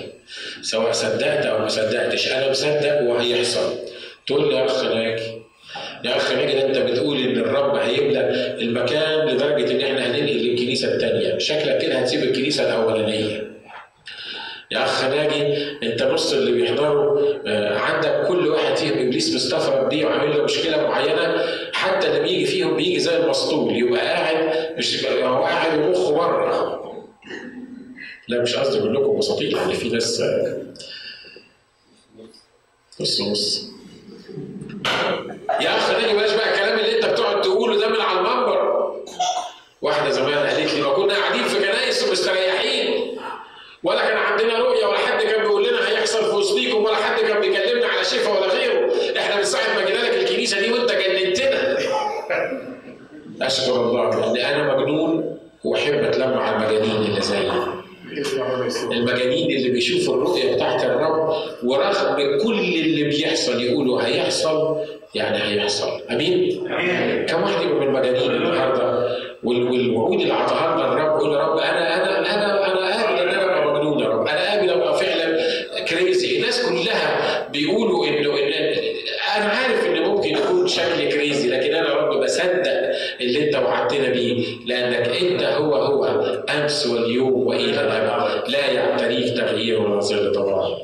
سواء 0.62 0.92
صدقت 0.92 1.46
أو 1.46 1.60
ما 1.60 1.68
صدقتش. 1.68 2.32
أنا 2.32 2.52
مصدق 2.52 3.02
وهيحصل. 3.02 3.74
تقول 4.28 4.50
لي 4.50 4.56
يا 4.56 4.66
أخ 4.66 4.84
ناجي 4.84 5.42
يا 6.04 6.18
اخ 6.18 6.32
ناجي 6.32 6.66
أنت 6.66 6.78
بتقول 6.78 7.18
إن 7.18 7.38
الرب 7.38 7.76
هيملأ 7.76 8.54
المكان 8.62 9.28
لدرجة 9.28 9.72
إن 9.72 9.82
إحنا 9.82 10.06
هننقل 10.08 10.34
للكنيسه 10.34 10.96
الثانية 10.96 11.38
شكلك 11.38 11.78
كده 11.82 12.00
هتسيب 12.00 12.24
الكنيسة 12.24 12.68
الأولانية. 12.68 13.46
يا 14.72 14.84
أخ 14.84 15.04
ناجي 15.06 15.58
أنت 15.84 16.04
نص 16.04 16.34
اللي 16.34 16.52
بيحضروا 16.52 17.22
آه، 17.48 17.78
عندك 17.78 18.28
كل 18.28 18.48
واحد 18.48 18.78
فيهم 18.78 19.08
إبليس 19.08 19.36
مستفرد 19.36 19.90
بيه 19.90 20.06
وعامل 20.06 20.38
له 20.38 20.44
مشكلة 20.44 20.88
معينة. 20.88 21.42
حتى 21.74 22.08
اللي 22.08 22.20
بيجي 22.20 22.46
فيهم 22.46 22.76
بيجي 22.76 23.00
زي 23.00 23.18
المسطول 23.18 23.76
يبقى 23.76 24.00
قاعد 24.02 24.56
مش 24.78 25.06
هو 25.06 25.44
قاعد 25.44 25.80
ومخه 25.80 26.12
بره. 26.12 26.76
لا 28.28 28.42
مش 28.42 28.56
قصدي 28.56 28.80
أقول 28.80 28.96
لكم 28.96 29.18
مساطيل 29.18 29.54
يعني 29.56 29.74
في 29.74 29.90
ناس 29.90 30.22
آه، 30.22 30.58
نص 33.02 33.22
نص 33.22 33.72
يا 35.62 35.70
اخ 35.78 35.92
ناجي 35.92 36.14
بلاش 36.14 36.32
بقى 36.34 36.54
الكلام 36.54 36.80
اللي 36.80 36.96
أنت 36.98 37.06
بتقعد 37.06 37.42
تقوله 37.42 37.78
ده 37.80 37.88
من 37.88 38.02
على 38.02 38.20
المنبر. 38.20 38.92
واحدة 39.82 40.10
زمان 40.10 40.48
قالت 40.48 40.74
لي 40.74 40.82
ما 40.82 40.90
كنا 40.94 41.14
قاعدين 41.14 41.44
في 41.44 41.60
كنايس 41.60 42.08
ومستريحين 42.08 43.18
ولا 43.84 44.02
كان 44.08 44.18
عندنا 44.18 44.58
رؤية 44.60 44.86
ولا 44.86 44.98
حد 44.98 45.22
كان 45.24 45.42
بيقول 45.42 45.68
لنا 45.68 45.88
هيحصل 45.90 46.26
في 46.30 46.36
وسطيكم 46.36 46.84
ولا 46.84 46.96
حد 46.96 47.20
كان 47.22 47.40
بيكلمنا 47.42 47.88
على 47.88 48.04
شفا 48.04 48.32
ولا 48.40 48.48
غيره. 48.54 48.92
إحنا 49.20 49.36
من 49.36 49.44
ساعة 49.44 49.76
ما 49.76 49.86
جينا 49.86 49.98
لك 49.98 50.14
الكنيسة 50.18 50.60
دي 50.60 50.72
وأنت 50.72 50.92
جننتنا. 50.92 51.78
أشكر 53.42 53.76
الله 53.76 54.34
لأن 54.34 54.60
أنا 54.60 54.76
مجنون 54.78 55.40
وأحب 55.64 55.94
اتلمع 55.94 56.44
على 56.44 56.56
المجانين 56.56 56.96
اللي 57.06 57.22
زيي. 57.22 57.52
المجانين 58.92 59.58
اللي 59.58 59.70
بيشوفوا 59.70 60.16
الرؤية 60.16 60.56
بتاعت 60.56 60.84
الرب 60.84 61.36
ورغم 61.64 62.16
كل 62.44 62.60
اللي 62.60 63.04
بيحصل 63.04 63.62
يقولوا 63.62 64.02
هيحصل 64.02 64.78
يعني 65.16 65.38
هيحصل. 65.38 66.02
أمين؟ 66.12 66.68
امين 66.72 67.26
كم 67.26 67.44
واحد 67.44 67.62
يبقى 67.66 67.76
من 67.80 67.88
المجانين 67.88 68.32
النهارده؟ 68.32 69.16
والوعود 69.44 70.22
اللي 70.22 70.34
عطاها 70.34 70.76
لنا 70.78 70.94
الرب 70.94 71.18
يقول 71.20 71.32
يا 71.34 71.38
رب 71.40 71.58
أنا 71.58 71.96
أنا 71.96 72.20
أنا 72.20 72.72
أنا 72.72 73.04
قابل 73.04 73.22
ان 73.22 73.30
أنا 73.30 73.44
ابقى 73.64 73.74
مجنون 73.74 74.00
يا 74.00 74.08
رب. 74.10 74.28
أنا 74.28 74.50
قابل 74.52 74.70
أبقى 74.70 74.98
فعلا 75.00 75.40
كريزي 75.90 76.36
الناس 76.38 76.66
كلها 76.70 77.48
بيقولوا 77.54 78.08
انه 78.08 78.30
إن 78.40 78.54
أنا 79.38 79.46
عارف 79.46 79.86
إن 79.86 80.02
ممكن 80.04 80.30
يكون 80.30 80.68
شكلي 80.68 81.08
كريزي 81.08 81.26
اللي 83.22 83.48
أنت 83.48 83.56
وعدتنا 83.56 84.10
بيه 84.10 84.46
لأنك 84.66 85.05
امس 86.76 86.88
واليوم 86.88 87.48
وإلى 87.48 87.82
الأبد. 87.82 88.50
لا 88.50 88.72
يعتريك 88.72 89.38
تغيير 89.38 90.02
ظل 90.02 90.32
طوال 90.32 90.78